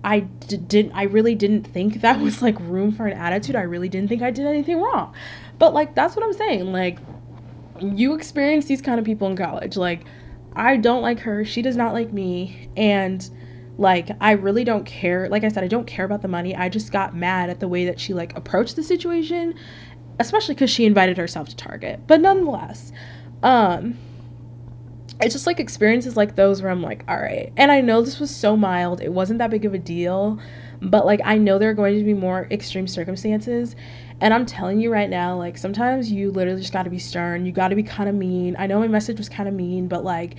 I 0.05 0.21
d- 0.21 0.57
didn't 0.57 0.93
I 0.93 1.05
really 1.05 1.35
didn't 1.35 1.64
think 1.64 2.00
that 2.02 2.21
was 2.21 2.43
like 2.43 2.59
room 2.61 2.93
for 2.93 3.07
an 3.07 3.16
attitude. 3.16 3.57
I 3.57 3.62
really 3.62 3.88
didn't 3.88 4.09
think 4.09 4.23
I 4.23 4.31
did 4.31 4.47
anything 4.47 4.81
wrong. 4.81 5.14
But 5.59 5.73
like 5.73 5.95
that's 5.95 6.16
what 6.16 6.25
I'm 6.25 6.33
saying. 6.33 6.73
Like 6.73 6.99
you 7.81 8.14
experience 8.14 8.66
these 8.66 8.83
kind 8.83 8.99
of 8.99 9.05
people 9.05 9.28
in 9.28 9.37
college. 9.37 9.76
Like 9.76 10.05
I 10.55 10.76
don't 10.76 11.02
like 11.02 11.21
her, 11.21 11.45
she 11.45 11.62
does 11.62 11.76
not 11.76 11.93
like 11.93 12.12
me 12.12 12.69
and 12.76 13.28
like 13.78 14.11
I 14.21 14.33
really 14.33 14.64
don't 14.64 14.85
care. 14.85 15.28
Like 15.28 15.45
I 15.45 15.49
said, 15.49 15.62
I 15.62 15.69
don't 15.69 15.87
care 15.87 16.05
about 16.05 16.23
the 16.23 16.28
money. 16.28 16.57
I 16.57 16.69
just 16.69 16.93
got 16.93 17.14
mad 17.14 17.50
at 17.50 17.61
the 17.61 17.69
way 17.69 17.85
that 17.85 18.00
she 18.00 18.14
like 18.14 18.37
approached 18.37 18.75
the 18.75 18.83
situation, 18.83 19.55
especially 20.19 20.55
cuz 20.55 20.71
she 20.71 20.87
invited 20.87 21.19
herself 21.19 21.49
to 21.50 21.57
Target. 21.57 22.00
But 22.07 22.21
nonetheless, 22.21 22.93
um 23.43 23.99
it's 25.20 25.35
just 25.35 25.46
like 25.46 25.61
experiences 25.61 26.16
like 26.16 26.37
those 26.37 26.62
where 26.62 26.70
I'm 26.70 26.82
like, 26.82 27.04
all 27.08 27.16
right. 27.16 27.52
And 27.56 27.73
I 27.73 27.80
know 27.80 28.02
this 28.02 28.20
was 28.20 28.35
so 28.35 28.56
mild, 28.56 29.00
it 29.00 29.12
wasn't 29.12 29.38
that 29.38 29.50
big 29.50 29.64
of 29.64 29.75
a 29.75 29.78
deal, 29.78 30.38
but 30.82 31.06
like 31.06 31.20
I 31.25 31.38
know 31.38 31.58
there 31.58 31.70
are 31.70 31.75
going 31.75 31.99
to 31.99 32.04
be 32.04 32.14
more 32.14 32.46
extreme 32.50 32.87
circumstances. 32.87 33.76
And 34.20 34.32
I'm 34.32 34.46
telling 34.46 34.80
you 34.80 34.92
right 34.92 35.11
now, 35.11 35.37
like 35.37 35.58
sometimes 35.58 36.11
you 36.11 36.30
literally 36.30 36.61
just 36.61 36.73
gotta 36.73 36.90
be 36.90 36.99
stern, 36.99 37.46
you 37.46 37.52
gotta 37.52 37.76
be 37.76 37.82
kind 37.82 38.08
of 38.08 38.14
mean. 38.14 38.56
I 38.58 38.66
know 38.66 38.80
my 38.80 38.88
message 38.88 39.18
was 39.18 39.28
kind 39.28 39.49
of 39.49 39.54
mean, 39.54 39.88
but 39.88 40.04
like 40.04 40.37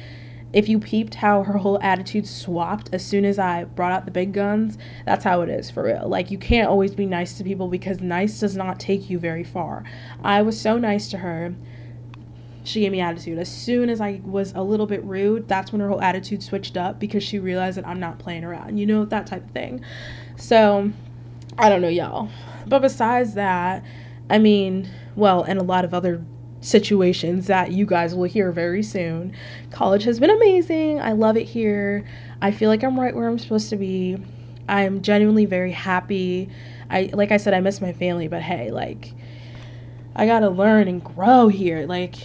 if 0.53 0.69
you 0.69 0.79
peeped 0.79 1.15
how 1.15 1.43
her 1.43 1.57
whole 1.57 1.79
attitude 1.81 2.25
swapped 2.25 2.89
as 2.93 3.05
soon 3.05 3.25
as 3.25 3.37
I 3.37 3.65
brought 3.65 3.91
out 3.91 4.05
the 4.05 4.11
big 4.11 4.31
guns, 4.31 4.77
that's 5.05 5.23
how 5.23 5.41
it 5.41 5.49
is 5.49 5.69
for 5.69 5.83
real. 5.83 6.07
Like, 6.07 6.31
you 6.31 6.37
can't 6.37 6.69
always 6.69 6.95
be 6.95 7.05
nice 7.05 7.37
to 7.37 7.43
people 7.43 7.67
because 7.67 7.99
nice 7.99 8.39
does 8.39 8.55
not 8.55 8.79
take 8.79 9.09
you 9.09 9.19
very 9.19 9.43
far. 9.43 9.83
I 10.23 10.41
was 10.41 10.59
so 10.59 10.77
nice 10.77 11.09
to 11.09 11.17
her 11.17 11.53
she 12.67 12.81
gave 12.81 12.91
me 12.91 12.99
attitude. 12.99 13.39
As 13.39 13.49
soon 13.49 13.89
as 13.89 14.01
I 14.01 14.21
was 14.23 14.51
a 14.53 14.61
little 14.61 14.85
bit 14.85 15.03
rude, 15.03 15.47
that's 15.47 15.71
when 15.71 15.79
her 15.79 15.87
whole 15.87 16.01
attitude 16.01 16.43
switched 16.43 16.75
up 16.75 16.99
because 16.99 17.23
she 17.23 17.39
realized 17.39 17.77
that 17.77 17.87
I'm 17.87 17.99
not 17.99 18.19
playing 18.19 18.43
around, 18.43 18.77
you 18.77 18.85
know, 18.85 19.05
that 19.05 19.27
type 19.27 19.45
of 19.45 19.51
thing. 19.51 19.83
So, 20.35 20.91
I 21.57 21.69
don't 21.69 21.81
know, 21.81 21.87
y'all. 21.87 22.29
But 22.65 22.81
besides 22.81 23.35
that, 23.35 23.83
I 24.29 24.37
mean, 24.37 24.89
well, 25.15 25.43
and 25.43 25.57
a 25.59 25.63
lot 25.63 25.85
of 25.85 25.93
other 25.93 26.23
situations 26.59 27.47
that 27.47 27.71
you 27.71 27.85
guys 27.85 28.13
will 28.13 28.25
hear 28.25 28.51
very 28.51 28.83
soon. 28.83 29.33
College 29.71 30.03
has 30.03 30.19
been 30.19 30.29
amazing. 30.29 30.99
I 30.99 31.13
love 31.13 31.37
it 31.37 31.45
here. 31.45 32.05
I 32.41 32.51
feel 32.51 32.69
like 32.69 32.83
I'm 32.83 32.99
right 32.99 33.15
where 33.15 33.27
I'm 33.27 33.39
supposed 33.39 33.69
to 33.69 33.77
be. 33.77 34.17
I'm 34.67 35.01
genuinely 35.01 35.45
very 35.45 35.71
happy. 35.71 36.49
I 36.89 37.09
like 37.13 37.31
I 37.31 37.37
said 37.37 37.53
I 37.53 37.61
miss 37.61 37.79
my 37.79 37.93
family, 37.93 38.27
but 38.27 38.41
hey, 38.41 38.71
like 38.71 39.13
I 40.15 40.25
got 40.25 40.39
to 40.39 40.49
learn 40.49 40.87
and 40.87 41.01
grow 41.01 41.47
here. 41.47 41.85
Like 41.85 42.15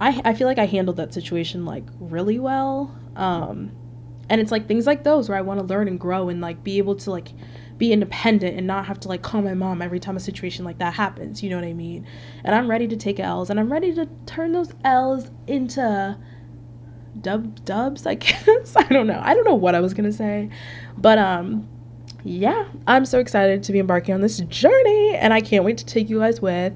I, 0.00 0.20
I 0.24 0.34
feel 0.34 0.46
like 0.46 0.58
I 0.58 0.66
handled 0.66 0.96
that 0.96 1.12
situation 1.12 1.64
like 1.64 1.84
really 1.98 2.38
well. 2.38 2.96
Um, 3.16 3.72
and 4.30 4.40
it's 4.40 4.52
like 4.52 4.68
things 4.68 4.86
like 4.86 5.04
those 5.04 5.28
where 5.28 5.38
I 5.38 5.40
want 5.40 5.60
to 5.60 5.66
learn 5.66 5.88
and 5.88 5.98
grow 5.98 6.28
and 6.28 6.40
like 6.40 6.62
be 6.62 6.78
able 6.78 6.96
to 6.96 7.10
like 7.10 7.32
be 7.78 7.92
independent 7.92 8.56
and 8.56 8.66
not 8.66 8.86
have 8.86 9.00
to 9.00 9.08
like 9.08 9.22
call 9.22 9.40
my 9.40 9.54
mom 9.54 9.80
every 9.80 10.00
time 10.00 10.16
a 10.16 10.20
situation 10.20 10.64
like 10.64 10.78
that 10.78 10.94
happens. 10.94 11.42
You 11.42 11.50
know 11.50 11.56
what 11.56 11.64
I 11.64 11.72
mean? 11.72 12.06
And 12.44 12.54
I'm 12.54 12.68
ready 12.68 12.88
to 12.88 12.96
take 12.96 13.20
L's 13.20 13.50
and 13.50 13.58
I'm 13.58 13.72
ready 13.72 13.94
to 13.94 14.06
turn 14.26 14.52
those 14.52 14.72
L's 14.84 15.30
into 15.46 16.16
dub 17.20 17.64
dubs, 17.64 18.06
I 18.06 18.14
guess. 18.16 18.76
I 18.76 18.84
don't 18.84 19.06
know. 19.06 19.20
I 19.22 19.34
don't 19.34 19.44
know 19.44 19.54
what 19.54 19.74
I 19.74 19.80
was 19.80 19.94
gonna 19.94 20.12
say. 20.12 20.50
But 20.96 21.18
um 21.18 21.68
yeah, 22.24 22.66
I'm 22.86 23.04
so 23.04 23.20
excited 23.20 23.62
to 23.62 23.72
be 23.72 23.78
embarking 23.78 24.12
on 24.12 24.20
this 24.20 24.38
journey 24.40 25.14
and 25.14 25.32
I 25.32 25.40
can't 25.40 25.64
wait 25.64 25.78
to 25.78 25.86
take 25.86 26.10
you 26.10 26.18
guys 26.18 26.42
with. 26.42 26.74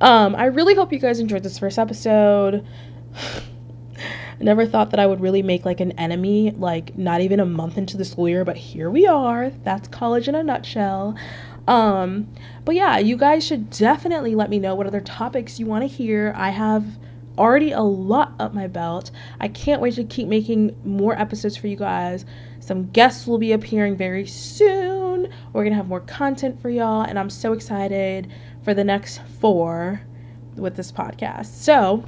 Um, 0.00 0.34
I 0.34 0.46
really 0.46 0.74
hope 0.74 0.92
you 0.92 0.98
guys 0.98 1.20
enjoyed 1.20 1.42
this 1.42 1.58
first 1.58 1.78
episode. 1.78 2.66
I 3.16 4.42
never 4.42 4.66
thought 4.66 4.90
that 4.90 4.98
I 4.98 5.06
would 5.06 5.20
really 5.20 5.42
make 5.42 5.64
like 5.64 5.80
an 5.80 5.92
enemy, 5.92 6.50
like 6.50 6.98
not 6.98 7.20
even 7.20 7.38
a 7.38 7.46
month 7.46 7.78
into 7.78 7.96
the 7.96 8.04
school 8.04 8.28
year, 8.28 8.44
but 8.44 8.56
here 8.56 8.90
we 8.90 9.06
are. 9.06 9.50
That's 9.62 9.86
college 9.88 10.28
in 10.28 10.34
a 10.34 10.42
nutshell. 10.42 11.16
Um, 11.68 12.28
but 12.64 12.74
yeah, 12.74 12.98
you 12.98 13.16
guys 13.16 13.46
should 13.46 13.70
definitely 13.70 14.34
let 14.34 14.50
me 14.50 14.58
know 14.58 14.74
what 14.74 14.86
other 14.86 15.00
topics 15.00 15.58
you 15.58 15.66
want 15.66 15.82
to 15.82 15.88
hear. 15.88 16.34
I 16.36 16.50
have 16.50 16.84
already 17.38 17.72
a 17.72 17.80
lot 17.80 18.34
up 18.38 18.54
my 18.54 18.66
belt. 18.66 19.10
I 19.40 19.48
can't 19.48 19.80
wait 19.80 19.94
to 19.94 20.04
keep 20.04 20.28
making 20.28 20.76
more 20.84 21.18
episodes 21.18 21.56
for 21.56 21.68
you 21.68 21.76
guys. 21.76 22.24
Some 22.60 22.90
guests 22.90 23.26
will 23.26 23.38
be 23.38 23.52
appearing 23.52 23.96
very 23.96 24.26
soon. 24.26 24.93
We're 25.52 25.62
going 25.62 25.72
to 25.72 25.76
have 25.76 25.88
more 25.88 26.00
content 26.00 26.60
for 26.60 26.70
y'all, 26.70 27.02
and 27.02 27.18
I'm 27.18 27.30
so 27.30 27.52
excited 27.52 28.30
for 28.62 28.74
the 28.74 28.84
next 28.84 29.20
four 29.40 30.00
with 30.56 30.76
this 30.76 30.92
podcast. 30.92 31.46
So, 31.46 32.04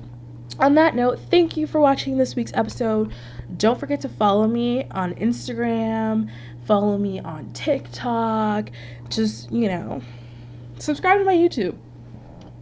on 0.58 0.74
that 0.74 0.94
note, 0.94 1.18
thank 1.30 1.56
you 1.56 1.66
for 1.66 1.80
watching 1.80 2.18
this 2.18 2.36
week's 2.36 2.52
episode. 2.54 3.12
Don't 3.56 3.78
forget 3.78 4.00
to 4.02 4.08
follow 4.08 4.46
me 4.46 4.84
on 4.90 5.14
Instagram, 5.14 6.30
follow 6.64 6.96
me 6.98 7.20
on 7.20 7.52
TikTok, 7.52 8.70
just, 9.08 9.50
you 9.52 9.68
know, 9.68 10.02
subscribe 10.78 11.18
to 11.18 11.24
my 11.24 11.34
YouTube. 11.34 11.76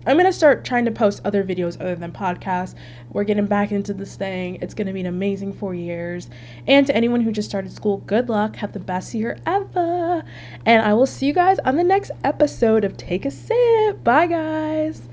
I'm 0.07 0.17
to 0.27 0.33
start 0.33 0.65
trying 0.65 0.85
to 0.85 0.91
post 0.91 1.23
other 1.25 1.43
videos 1.43 1.81
other 1.81 1.95
than 1.95 2.13
podcasts. 2.13 2.75
We're 3.11 3.25
getting 3.25 3.47
back 3.47 3.73
into 3.73 3.95
this 3.95 4.17
thing. 4.17 4.59
It's 4.61 4.75
to 4.87 4.93
be 4.93 5.01
an 5.01 5.07
amazing 5.07 5.53
four 5.55 5.75
years. 5.75 6.29
And 6.67 6.87
to 6.87 6.95
anyone 6.95 7.23
who 7.23 7.33
just 7.33 7.49
started 7.49 7.73
school, 7.73 7.99
good 7.99 8.29
luck. 8.29 8.57
Have 8.57 8.73
the 8.73 8.81
best 8.81 9.15
year 9.15 9.39
ever. 9.47 10.25
And 10.67 10.83
I 10.83 10.95
will 10.95 11.07
see 11.07 11.27
you 11.27 11.33
guys 11.33 11.59
on 11.61 11.77
the 11.77 11.85
next 11.85 12.11
episode 12.23 12.85
of 12.85 12.97
Take 12.97 13.25
a 13.25 13.31
Sip. 13.31 14.05
Bye, 14.05 14.27
guys. 14.27 15.09